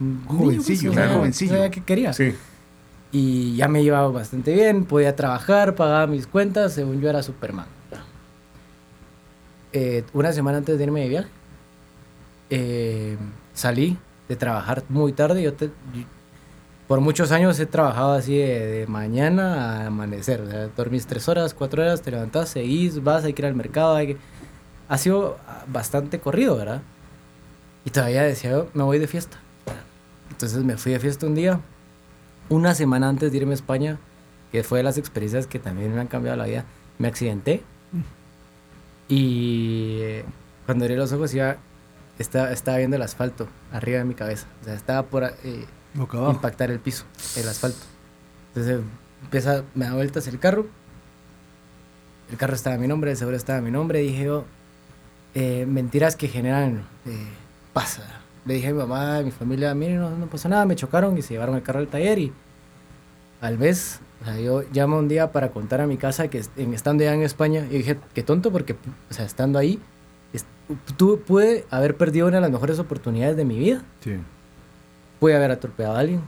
un 0.00 0.24
Jovencillo, 0.26 0.90
pues, 0.92 0.96
era 0.98 1.06
o 1.06 1.08
sea, 1.08 1.16
jovencillo. 1.18 1.52
sabía 1.52 1.70
qué 1.70 1.80
quería. 1.82 2.12
Sí. 2.12 2.34
Y 3.10 3.56
ya 3.56 3.68
me 3.68 3.82
llevaba 3.82 4.08
bastante 4.08 4.52
bien, 4.52 4.84
podía 4.84 5.16
trabajar, 5.16 5.74
pagaba 5.74 6.06
mis 6.06 6.26
cuentas, 6.26 6.72
según 6.74 7.00
yo 7.00 7.08
era 7.08 7.22
Superman. 7.22 7.66
Eh, 9.72 10.04
una 10.14 10.32
semana 10.32 10.58
antes 10.58 10.78
de 10.78 10.84
irme 10.84 11.00
de 11.02 11.08
viaje, 11.08 11.28
eh, 12.50 13.16
salí 13.52 13.98
de 14.28 14.36
trabajar 14.36 14.82
muy 14.88 15.12
tarde. 15.12 15.42
Yo, 15.42 15.52
te- 15.54 15.66
yo- 15.66 16.04
por 16.86 17.00
muchos 17.00 17.32
años 17.32 17.58
he 17.60 17.66
trabajado 17.66 18.12
así 18.12 18.36
de, 18.38 18.66
de 18.66 18.86
mañana 18.86 19.82
a 19.82 19.86
amanecer. 19.88 20.40
O 20.40 20.50
sea, 20.50 20.68
dormís 20.68 21.06
tres 21.06 21.28
horas, 21.28 21.52
cuatro 21.52 21.82
horas, 21.82 22.00
te 22.00 22.10
levantás, 22.10 22.48
seguís, 22.48 23.02
vas, 23.02 23.24
hay 23.24 23.34
que 23.34 23.42
ir 23.42 23.46
al 23.46 23.54
mercado. 23.54 23.94
Hay 23.94 24.06
que... 24.08 24.16
Ha 24.88 24.96
sido 24.96 25.36
bastante 25.70 26.18
corrido, 26.18 26.56
¿verdad? 26.56 26.80
Y 27.84 27.90
todavía 27.90 28.22
decía, 28.22 28.50
yo, 28.52 28.68
me 28.72 28.84
voy 28.84 28.98
de 28.98 29.06
fiesta. 29.06 29.38
Entonces 30.38 30.62
me 30.62 30.76
fui 30.76 30.92
de 30.92 31.00
fiesta 31.00 31.26
un 31.26 31.34
día, 31.34 31.58
una 32.48 32.72
semana 32.72 33.08
antes 33.08 33.32
de 33.32 33.38
irme 33.38 33.50
a 33.50 33.54
España, 33.54 33.98
que 34.52 34.62
fue 34.62 34.78
de 34.78 34.84
las 34.84 34.96
experiencias 34.96 35.48
que 35.48 35.58
también 35.58 35.92
me 35.92 36.00
han 36.00 36.06
cambiado 36.06 36.36
la 36.36 36.44
vida, 36.44 36.64
me 37.00 37.08
accidenté. 37.08 37.64
Y 39.08 39.98
eh, 40.00 40.24
cuando 40.64 40.84
abrí 40.84 40.94
los 40.94 41.10
ojos 41.10 41.34
iba, 41.34 41.56
estaba, 42.20 42.52
estaba 42.52 42.78
viendo 42.78 42.94
el 42.94 43.02
asfalto 43.02 43.48
arriba 43.72 43.98
de 43.98 44.04
mi 44.04 44.14
cabeza. 44.14 44.46
O 44.60 44.64
sea, 44.64 44.74
estaba 44.74 45.08
por 45.08 45.24
eh, 45.24 45.64
impactar 45.96 46.70
el 46.70 46.78
piso, 46.78 47.04
el 47.36 47.48
asfalto. 47.48 47.84
Entonces 48.54 48.80
empieza, 49.24 49.64
me 49.74 49.86
da 49.86 49.94
vueltas 49.94 50.28
el 50.28 50.38
carro. 50.38 50.68
el 52.30 52.36
carro 52.36 52.54
estaba 52.54 52.76
a 52.76 52.78
mi 52.78 52.86
nombre, 52.86 53.10
el 53.10 53.16
seguro 53.16 53.36
estaba 53.36 53.58
a 53.58 53.62
mi 53.62 53.72
nombre. 53.72 53.98
Dije 53.98 54.22
yo, 54.22 54.44
eh, 55.34 55.66
mentiras 55.66 56.14
que 56.14 56.28
generan 56.28 56.84
eh, 57.06 57.26
paz. 57.72 58.00
Le 58.48 58.54
dije 58.54 58.68
a 58.68 58.72
mi 58.72 58.78
mamá, 58.78 59.18
a 59.18 59.22
mi 59.22 59.30
familia, 59.30 59.74
miren, 59.74 60.00
no, 60.00 60.10
no 60.10 60.26
pasó 60.26 60.48
nada, 60.48 60.64
me 60.64 60.74
chocaron 60.74 61.16
y 61.18 61.22
se 61.22 61.34
llevaron 61.34 61.54
el 61.54 61.62
carro 61.62 61.80
al 61.80 61.88
taller 61.88 62.18
y 62.18 62.32
al 63.42 63.58
mes, 63.58 64.00
o 64.22 64.24
sea, 64.24 64.40
yo 64.40 64.62
llamo 64.72 64.98
un 64.98 65.06
día 65.06 65.30
para 65.32 65.50
contar 65.50 65.82
a 65.82 65.86
mi 65.86 65.98
casa 65.98 66.28
que 66.28 66.42
en, 66.56 66.72
estando 66.72 67.04
ya 67.04 67.12
en 67.12 67.20
España, 67.22 67.66
y 67.70 67.76
dije, 67.78 67.98
qué 68.14 68.22
tonto 68.22 68.50
porque, 68.50 68.72
o 69.10 69.12
sea, 69.14 69.26
estando 69.26 69.58
ahí, 69.58 69.78
es- 70.32 70.46
tu- 70.96 71.20
pude 71.20 71.66
haber 71.70 71.96
perdido 71.98 72.26
una 72.26 72.38
de 72.38 72.40
las 72.40 72.50
mejores 72.50 72.78
oportunidades 72.78 73.36
de 73.36 73.44
mi 73.44 73.58
vida. 73.58 73.82
Sí. 74.00 74.14
Pude 75.20 75.36
haber 75.36 75.50
atropellado 75.50 75.96
a 75.96 76.00
alguien, 76.00 76.22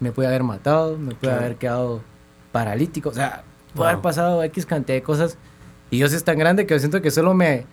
me 0.00 0.12
pude 0.12 0.26
haber 0.26 0.42
matado, 0.42 0.96
me 0.96 1.10
pude 1.14 1.28
Claro. 1.28 1.40
haber 1.44 1.56
quedado 1.56 2.00
paralítico, 2.50 3.10
o 3.10 3.14
sea, 3.14 3.44
puede 3.74 3.90
haber 3.90 3.96
Wow. 3.96 4.02
pasado 4.02 4.42
X 4.42 4.64
cantidad 4.64 4.96
de 4.96 5.02
cosas. 5.02 5.36
Y 5.90 5.98
Dios 5.98 6.14
es 6.14 6.24
tan 6.24 6.38
grande 6.38 6.66
que 6.66 6.72
yo 6.74 6.78
siento 6.80 7.02
que 7.02 7.10
solo 7.10 7.34
me, 7.34 7.66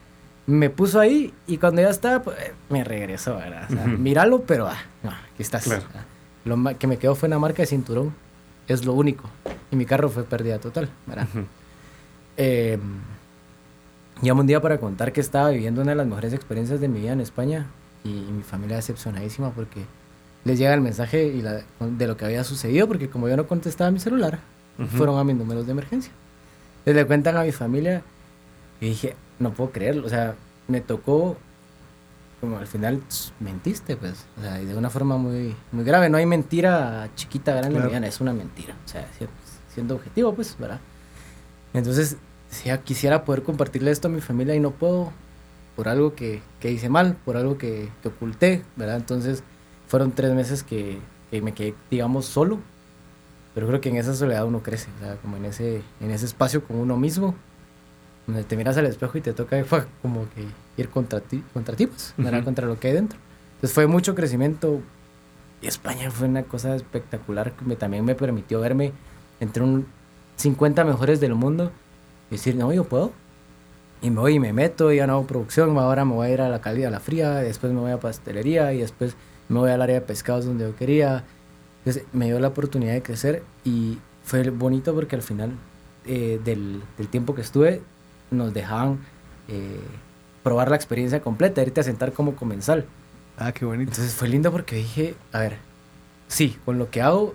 me 0.46 0.70
puso 0.70 1.00
ahí 1.00 1.34
y 1.48 1.58
cuando 1.58 1.82
ya 1.82 1.90
estaba, 1.90 2.22
pues, 2.24 2.38
eh, 2.40 2.52
me 2.70 2.84
regresó, 2.84 3.38
¿verdad? 3.38 3.66
O 3.70 3.74
sea, 3.74 3.86
Ujú. 3.86 3.98
míralo, 3.98 4.42
pero 4.42 4.68
ah, 4.68 4.78
no, 5.04 5.10
aquí 5.12 5.42
estás. 5.44 5.64
Claro. 5.64 5.84
Ah, 5.96 6.04
Lo 6.46 6.58
que 6.78 6.88
me 6.88 6.98
quedó 6.98 7.16
fue 7.16 7.28
una 7.28 7.40
marca 7.40 7.64
de 7.64 7.68
cinturón, 7.68 8.14
es 8.68 8.86
lo 8.86 8.94
único. 8.94 9.30
Y 9.72 9.76
mi 9.76 9.86
carro 9.86 10.10
fue 10.10 10.24
pérdida 10.24 10.60
total, 10.60 10.90
¿verdad? 11.08 11.28
Ujú. 11.34 11.46
Eh, 12.38 12.78
llamo 14.22 14.42
un 14.42 14.48
día 14.48 14.62
para 14.62 14.78
contar 14.80 15.12
que 15.14 15.22
estaba 15.22 15.50
viviendo 15.50 15.82
una 15.82 15.92
de 15.92 15.96
las 15.98 16.08
mejores 16.08 16.34
experiencias 16.34 16.80
de 16.80 16.88
mi 16.88 17.00
vida 17.00 17.14
en 17.14 17.22
España 17.22 17.68
y, 18.04 18.10
mi 18.10 18.44
familia 18.44 18.76
decepcionadísima 18.78 19.52
porque 19.52 19.86
les 20.44 20.60
llega 20.60 20.74
el 20.74 20.82
mensaje 20.82 21.24
y 21.28 21.42
la- 21.42 21.62
de 21.80 22.08
lo 22.08 22.18
que 22.18 22.26
había 22.26 22.44
sucedido 22.44 22.88
porque 22.88 23.10
como 23.10 23.30
yo 23.30 23.38
no 23.38 23.48
contestaba 23.48 23.92
mi 23.92 24.00
celular, 24.00 24.40
Ujú. 24.78 24.98
fueron 24.98 25.18
a 25.20 25.24
mis 25.24 25.36
números 25.36 25.66
de 25.66 25.72
emergencia. 25.72 26.12
Les 26.86 26.96
le 26.96 27.06
cuentan 27.06 27.38
a 27.38 27.44
mi 27.44 27.52
familia 27.52 28.02
y 28.86 28.90
dije, 28.90 29.16
no 29.40 29.54
puedo 29.54 29.72
creerlo, 29.72 30.06
o 30.06 30.10
sea, 30.10 30.36
me 30.68 30.82
tocó 30.82 31.38
como 32.42 32.58
al 32.58 32.68
final 32.68 33.02
mentiste, 33.40 33.96
pues, 33.96 34.26
o 34.38 34.42
sea, 34.42 34.62
y 34.62 34.66
de 34.66 34.76
una 34.76 34.90
forma 34.90 35.16
muy, 35.18 35.56
muy 35.72 35.86
grave. 35.86 36.10
No 36.10 36.18
hay 36.18 36.26
mentira 36.26 37.10
chiquita, 37.16 37.52
grande, 37.54 37.70
Claro. 37.72 37.86
mediana, 37.86 38.08
es 38.08 38.20
una 38.20 38.34
mentira. 38.34 38.76
O 38.86 38.88
sea, 38.88 39.08
si- 39.18 39.26
siendo 39.74 39.96
objetivo, 39.96 40.34
pues, 40.36 40.58
¿verdad? 40.60 40.82
Entonces, 41.74 42.18
si 42.50 42.66
ya 42.68 42.80
quisiera 42.80 43.24
poder 43.24 43.44
compartirle 43.44 43.92
esto 43.92 44.10
a 44.10 44.12
mi 44.12 44.20
familia 44.20 44.56
y 44.56 44.60
no 44.60 44.72
puedo, 44.72 45.12
por 45.78 45.88
algo 45.88 46.16
que, 46.16 46.42
que 46.60 46.70
hice 46.72 46.90
mal, 46.90 47.16
por 47.24 47.38
algo 47.38 47.58
que, 47.58 47.90
que 48.02 48.10
oculté, 48.10 48.64
¿verdad? 48.76 48.98
Entonces, 48.98 49.42
fueron 49.88 50.12
tres 50.12 50.34
meses 50.34 50.64
que, 50.64 51.00
que 51.32 51.42
me 51.42 51.54
quedé, 51.54 51.74
digamos, 51.90 52.26
solo. 52.26 52.60
Pero 53.56 53.68
creo 53.68 53.80
que 53.82 53.90
en 53.90 53.96
esa 53.98 54.14
soledad 54.16 54.46
uno 54.46 54.62
crece, 54.62 54.90
o 54.98 55.00
sea, 55.06 55.16
como 55.18 55.38
en 55.38 55.46
ese, 55.46 55.82
en 56.02 56.12
ese 56.12 56.26
espacio 56.26 56.64
con 56.66 56.76
uno 56.78 56.98
mismo, 56.98 57.36
donde 58.28 58.44
te 58.44 58.56
miras 58.56 58.78
al 58.78 58.86
espejo 58.86 59.18
y 59.18 59.22
te 59.22 59.34
toca 59.34 59.64
fue 59.66 59.86
como 60.02 60.28
que 60.30 60.46
ir 60.78 60.90
contra 60.90 61.20
ti, 61.20 61.44
contra 61.54 61.76
ti, 61.76 61.88
pues, 61.88 62.14
¿verdad? 62.18 62.40
Ujú. 62.40 62.46
contra 62.46 62.68
lo 62.68 62.80
que 62.80 62.88
hay 62.90 62.94
dentro. 62.94 63.20
Entonces 63.56 63.74
fue 63.74 63.88
mucho 63.88 64.16
crecimiento. 64.16 64.82
Y 65.62 65.68
España 65.68 66.12
fue 66.12 66.28
una 66.28 66.44
cosa 66.44 66.76
espectacular 66.76 67.54
que 67.54 67.64
me, 67.64 67.76
también 67.76 68.04
me 68.04 68.16
permitió 68.16 68.60
verme 68.60 68.92
entre 69.40 69.64
un 69.64 69.86
50 70.36 70.84
mejores 70.84 71.20
del 71.22 71.36
mundo 71.36 71.72
y 72.30 72.36
decir, 72.36 72.56
no, 72.56 72.74
yo 72.74 72.84
puedo. 72.84 73.12
Y 74.02 74.10
me 74.10 74.20
voy 74.20 74.36
y 74.36 74.40
me 74.40 74.52
meto, 74.52 74.92
y 74.92 74.98
ya 74.98 75.08
no 75.08 75.14
hago 75.14 75.28
producción, 75.28 75.78
ahora 75.78 76.04
me 76.04 76.14
voy 76.14 76.28
a 76.28 76.30
ir 76.32 76.42
a 76.42 76.50
la 76.50 76.60
calidad, 76.60 76.90
a 76.90 76.92
la 76.92 77.00
fría, 77.00 77.36
después 77.36 77.72
me 77.72 77.80
voy 77.80 77.92
a 77.92 78.00
pastelería 78.02 78.74
y 78.74 78.80
después 78.80 79.16
me 79.48 79.60
voy 79.60 79.72
al 79.72 79.82
área 79.82 79.96
de 79.96 80.02
pescados 80.02 80.46
donde 80.46 80.66
yo 80.66 80.76
quería. 80.76 81.24
Entonces 81.80 82.04
me 82.12 82.26
dio 82.26 82.40
la 82.40 82.50
oportunidad 82.50 82.94
de 82.94 83.02
crecer 83.02 83.44
y 83.64 84.00
fue 84.26 84.50
bonito 84.50 84.94
porque 84.94 85.16
al 85.16 85.22
final 85.22 85.52
eh, 86.06 86.42
del, 86.44 86.82
del 86.98 87.08
tiempo 87.08 87.34
que 87.34 87.42
estuve 87.42 87.82
nos 88.34 88.54
dejaban 88.54 89.00
eh, 89.48 89.80
probar 90.44 90.70
la 90.70 90.76
experiencia 90.76 91.22
completa, 91.22 91.62
irte 91.62 91.82
a 91.82 91.84
sentar 91.84 92.12
como 92.14 92.36
comensal. 92.36 92.86
Ah, 93.38 93.52
qué 93.52 93.66
bonito. 93.66 93.92
Entonces 93.92 94.14
fue 94.14 94.28
lindo 94.28 94.52
porque 94.52 94.76
dije, 94.76 95.16
a 95.32 95.40
ver, 95.40 95.58
sí, 96.28 96.58
con 96.66 96.78
lo 96.78 96.90
que 96.90 97.02
hago, 97.02 97.34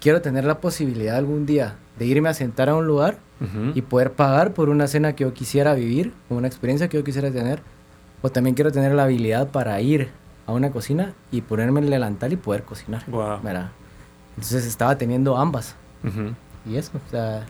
quiero 0.00 0.20
tener 0.22 0.44
la 0.44 0.60
posibilidad 0.60 1.16
algún 1.16 1.46
día 1.46 1.76
de 1.98 2.06
irme 2.06 2.28
a 2.28 2.34
sentar 2.34 2.68
a 2.68 2.74
un 2.74 2.86
lugar 2.86 3.18
Ujú. 3.40 3.72
y 3.74 3.82
poder 3.82 4.12
pagar 4.12 4.52
por 4.52 4.68
una 4.68 4.86
cena 4.86 5.14
que 5.14 5.24
yo 5.24 5.32
quisiera 5.34 5.74
vivir, 5.74 6.12
una 6.28 6.46
experiencia 6.46 6.88
que 6.88 6.96
yo 6.98 7.04
quisiera 7.04 7.30
tener, 7.30 7.60
o 8.22 8.30
también 8.30 8.54
quiero 8.54 8.70
tener 8.70 8.92
la 8.92 9.04
habilidad 9.04 9.48
para 9.48 9.80
ir 9.80 10.10
a 10.46 10.52
una 10.52 10.70
cocina 10.70 11.14
y 11.32 11.40
ponerme 11.40 11.80
el 11.80 11.90
delantal 11.90 12.32
y 12.32 12.36
poder 12.36 12.64
cocinar. 12.64 13.04
¿verdad? 13.42 13.70
Entonces 14.36 14.64
estaba 14.66 14.96
teniendo 14.96 15.36
ambas. 15.36 15.74
Ujú. 16.04 16.34
Y 16.70 16.76
eso, 16.76 16.92
o 16.94 17.10
sea, 17.10 17.46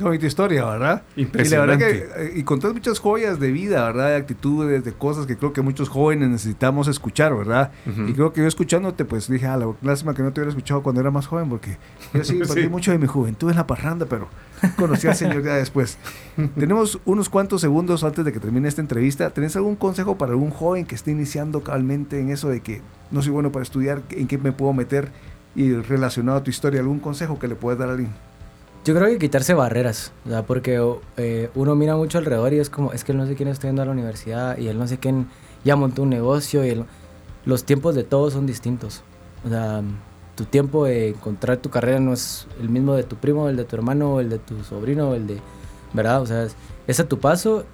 Qué 0.00 0.04
bonita 0.04 0.26
historia, 0.26 0.64
¿verdad? 0.64 1.02
Y 1.14 1.26
la 1.26 1.60
verdad 1.60 1.76
que, 1.78 2.08
eh, 2.16 2.32
y 2.36 2.42
contás 2.42 2.72
muchas 2.72 2.98
joyas 2.98 3.38
de 3.38 3.52
vida, 3.52 3.84
¿verdad? 3.84 4.08
De 4.08 4.16
actitudes, 4.16 4.82
de 4.82 4.92
cosas 4.94 5.26
que 5.26 5.36
creo 5.36 5.52
que 5.52 5.60
muchos 5.60 5.90
jóvenes 5.90 6.30
necesitamos 6.30 6.88
escuchar, 6.88 7.36
¿verdad? 7.36 7.70
Y 8.08 8.14
creo 8.14 8.32
que 8.32 8.40
yo 8.40 8.46
escuchándote, 8.46 9.04
pues 9.04 9.28
dije, 9.28 9.46
ah, 9.46 9.58
la 9.58 9.66
lástima 9.82 10.14
que 10.14 10.22
no 10.22 10.32
te 10.32 10.40
hubiera 10.40 10.48
escuchado 10.48 10.82
cuando 10.82 11.02
era 11.02 11.10
más 11.10 11.26
joven, 11.26 11.50
porque 11.50 11.76
yo 12.14 12.24
sí 12.24 12.32
perdí 12.38 12.62
Sí. 12.62 12.68
mucho 12.70 12.92
de 12.92 12.98
mi 12.98 13.06
juventud 13.06 13.50
en 13.50 13.56
la 13.56 13.66
parranda, 13.66 14.06
pero 14.06 14.28
conocí 14.78 15.06
al 15.06 15.14
Señor 15.16 15.42
ya 15.44 15.56
después. 15.56 15.98
Tenemos 16.58 16.98
unos 17.04 17.28
cuantos 17.28 17.60
segundos 17.60 18.02
antes 18.02 18.24
de 18.24 18.32
que 18.32 18.40
termine 18.40 18.68
esta 18.68 18.80
entrevista. 18.80 19.28
¿Tenés 19.28 19.54
algún 19.56 19.76
consejo 19.76 20.16
para 20.16 20.32
algún 20.32 20.48
joven 20.50 20.86
que 20.86 20.94
esté 20.94 21.10
iniciando 21.10 21.62
cabalmente 21.62 22.18
en 22.18 22.30
eso 22.30 22.48
de 22.48 22.60
que 22.62 22.80
no 23.10 23.20
soy 23.20 23.32
bueno 23.32 23.52
para 23.52 23.64
estudiar, 23.64 24.00
en 24.12 24.26
qué 24.28 24.38
me 24.38 24.52
puedo 24.52 24.72
meter? 24.72 25.10
Y 25.54 25.74
relacionado 25.74 26.38
a 26.38 26.42
tu 26.42 26.48
historia, 26.48 26.80
¿algún 26.80 27.00
consejo 27.00 27.38
que 27.38 27.48
le 27.48 27.54
puedas 27.54 27.78
dar 27.78 27.90
a 27.90 27.92
alguien? 27.92 28.12
Yo 28.84 28.94
creo 28.94 29.08
que 29.08 29.18
quitarse 29.18 29.54
barreras, 29.54 30.12
sea, 30.28 30.42
porque 30.46 30.80
eh, 31.16 31.50
uno 31.54 31.74
mira 31.74 31.96
mucho 31.96 32.18
alrededor 32.18 32.52
y 32.54 32.58
es 32.58 32.70
como, 32.70 32.92
es 32.92 33.04
que 33.04 33.12
él 33.12 33.18
no 33.18 33.26
sé 33.26 33.34
quién 33.34 33.48
está 33.48 33.66
yendo 33.68 33.82
a 33.82 33.84
la 33.84 33.92
universidad 33.92 34.56
y 34.58 34.68
él 34.68 34.78
no 34.78 34.86
sé 34.86 34.98
quién 34.98 35.28
ya 35.64 35.76
montó 35.76 36.02
un 36.02 36.08
negocio 36.10 36.64
y 36.64 36.70
él- 36.70 36.84
los 37.44 37.64
tiempos 37.64 37.94
de 37.94 38.04
todos 38.04 38.32
son 38.32 38.46
distintos. 38.46 39.02
O 39.44 39.48
sea, 39.48 39.82
tu 40.34 40.44
tiempo 40.44 40.84
de 40.86 41.08
encontrar 41.10 41.58
tu 41.58 41.70
carrera 41.70 42.00
no 42.00 42.12
es 42.14 42.46
el 42.60 42.68
mismo 42.70 42.94
de 42.94 43.02
tu 43.02 43.16
primo, 43.16 43.48
el 43.48 43.56
de 43.56 43.64
tu 43.64 43.76
hermano, 43.76 44.20
el 44.20 44.30
de 44.30 44.38
tu 44.38 44.62
sobrino, 44.64 45.14
el 45.14 45.26
de, 45.26 45.40
¿verdad? 45.92 46.22
O 46.22 46.26
sea, 46.26 46.44
es, 46.44 46.54
es 46.86 47.00
a 47.00 47.08
tu 47.08 47.18
paso 47.18 47.64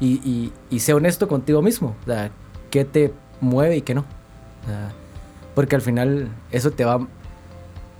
y, 0.00 0.14
y, 0.28 0.52
y 0.70 0.80
sé 0.80 0.94
honesto 0.94 1.28
contigo 1.28 1.60
mismo, 1.62 1.94
o 2.02 2.06
sea, 2.06 2.30
qué 2.70 2.84
te 2.84 3.12
mueve 3.40 3.76
y 3.78 3.82
qué 3.82 3.94
no. 3.94 4.02
O 4.62 4.66
sea, 4.66 4.92
porque 5.54 5.74
al 5.76 5.82
final 5.82 6.28
eso 6.50 6.70
te 6.70 6.84
va 6.84 7.06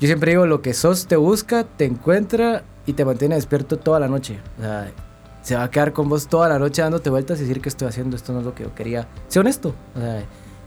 yo 0.00 0.06
siempre 0.06 0.32
digo, 0.32 0.46
lo 0.46 0.62
que 0.62 0.74
sos 0.74 1.06
te 1.06 1.16
busca, 1.16 1.64
te 1.64 1.84
encuentra 1.84 2.62
y 2.86 2.92
te 2.94 3.04
mantiene 3.04 3.34
despierto 3.34 3.78
toda 3.78 4.00
la 4.00 4.08
noche. 4.08 4.38
O 4.58 4.62
sea, 4.62 4.90
se 5.42 5.56
va 5.56 5.64
a 5.64 5.70
quedar 5.70 5.92
con 5.92 6.08
vos 6.08 6.28
toda 6.28 6.48
la 6.48 6.58
noche 6.58 6.82
dándote 6.82 7.10
vueltas 7.10 7.38
y 7.38 7.42
decir 7.42 7.60
que 7.60 7.68
estoy 7.68 7.88
haciendo 7.88 8.16
esto 8.16 8.32
no 8.32 8.40
es 8.40 8.44
lo 8.44 8.54
que 8.54 8.64
yo 8.64 8.74
quería. 8.74 9.06
Sé 9.28 9.40
honesto. 9.40 9.74
O 9.96 10.00
sea, 10.00 10.22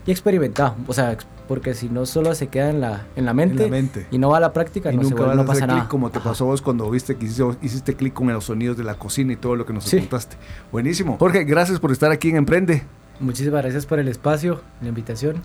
y 0.06 0.12
experimenta. 0.12 0.76
O 0.88 0.94
sea, 0.94 1.16
porque 1.48 1.74
si 1.76 1.90
no 1.90 2.06
solo 2.06 2.34
se 2.34 2.48
queda 2.48 2.70
en 2.70 2.82
la, 2.82 3.06
en 3.16 3.26
la 3.26 3.34
mente, 3.34 3.66
En 3.66 3.72
la 3.72 3.78
mente. 3.78 4.08
y 4.10 4.18
no 4.18 4.30
va 4.30 4.38
a 4.38 4.40
la 4.40 4.54
práctica, 4.54 4.92
Y 4.92 4.98
no, 4.98 5.04
se 5.04 5.14
vuelve- 5.14 5.28
vas 5.28 5.36
no 5.36 5.42
a 5.44 5.46
pasa 5.46 5.66
hacer 5.66 5.76
clic 5.78 5.88
como 5.90 6.10
te 6.10 6.18
Ajá. 6.20 6.30
pasó 6.30 6.46
vos 6.46 6.62
cuando 6.62 6.90
viste 6.90 7.16
que 7.16 7.26
hiciste, 7.26 7.44
hiciste 7.62 7.96
clic 7.96 8.14
con 8.14 8.28
los 8.32 8.46
sonidos 8.46 8.78
de 8.78 8.84
la 8.84 8.96
cocina 8.96 9.34
y 9.34 9.36
todo 9.36 9.56
lo 9.56 9.66
que 9.66 9.74
nos 9.74 9.84
Sí. 9.84 10.00
contaste. 10.00 10.38
Buenísimo. 10.72 11.18
Jorge, 11.20 11.44
gracias 11.44 11.80
por 11.80 11.92
estar 11.92 12.10
aquí 12.12 12.30
en 12.30 12.38
Emprende. 12.38 12.84
Muchísimas 13.20 13.62
gracias 13.62 13.86
por 13.86 14.00
el 14.00 14.08
espacio, 14.08 14.62
la 14.82 14.88
invitación. 14.90 15.36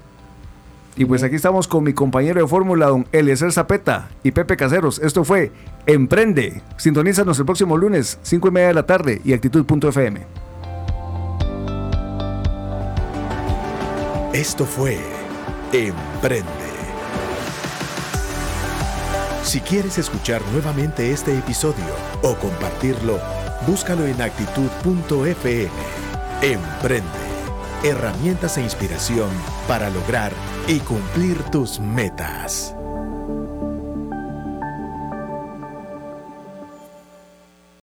Y 0.96 1.04
pues 1.04 1.22
aquí 1.22 1.36
estamos 1.36 1.68
con 1.68 1.84
mi 1.84 1.92
compañero 1.92 2.40
de 2.40 2.48
fórmula, 2.48 2.86
don 2.86 3.06
Eliezer 3.12 3.52
Zapeta 3.52 4.08
y 4.22 4.30
Pepe 4.30 4.56
Caseros. 4.56 4.98
Esto 4.98 5.24
fue 5.24 5.52
Emprende. 5.84 6.62
Sintonízanos 6.78 7.38
el 7.38 7.44
próximo 7.44 7.76
lunes, 7.76 8.18
5 8.22 8.48
y 8.48 8.50
media 8.50 8.68
de 8.68 8.74
la 8.74 8.86
tarde 8.86 9.20
y 9.22 9.34
actitud.fm. 9.34 10.20
Esto 14.32 14.64
fue 14.64 14.98
Emprende. 15.72 16.66
Si 19.42 19.60
quieres 19.60 19.98
escuchar 19.98 20.42
nuevamente 20.52 21.12
este 21.12 21.36
episodio 21.38 21.94
o 22.22 22.34
compartirlo, 22.36 23.20
búscalo 23.66 24.06
en 24.06 24.20
actitud.fm. 24.20 25.70
Emprende. 26.42 27.35
Herramientas 27.84 28.56
e 28.58 28.62
inspiración 28.62 29.30
para 29.68 29.90
lograr 29.90 30.32
y 30.66 30.80
cumplir 30.80 31.42
tus 31.50 31.78
metas. 31.78 32.75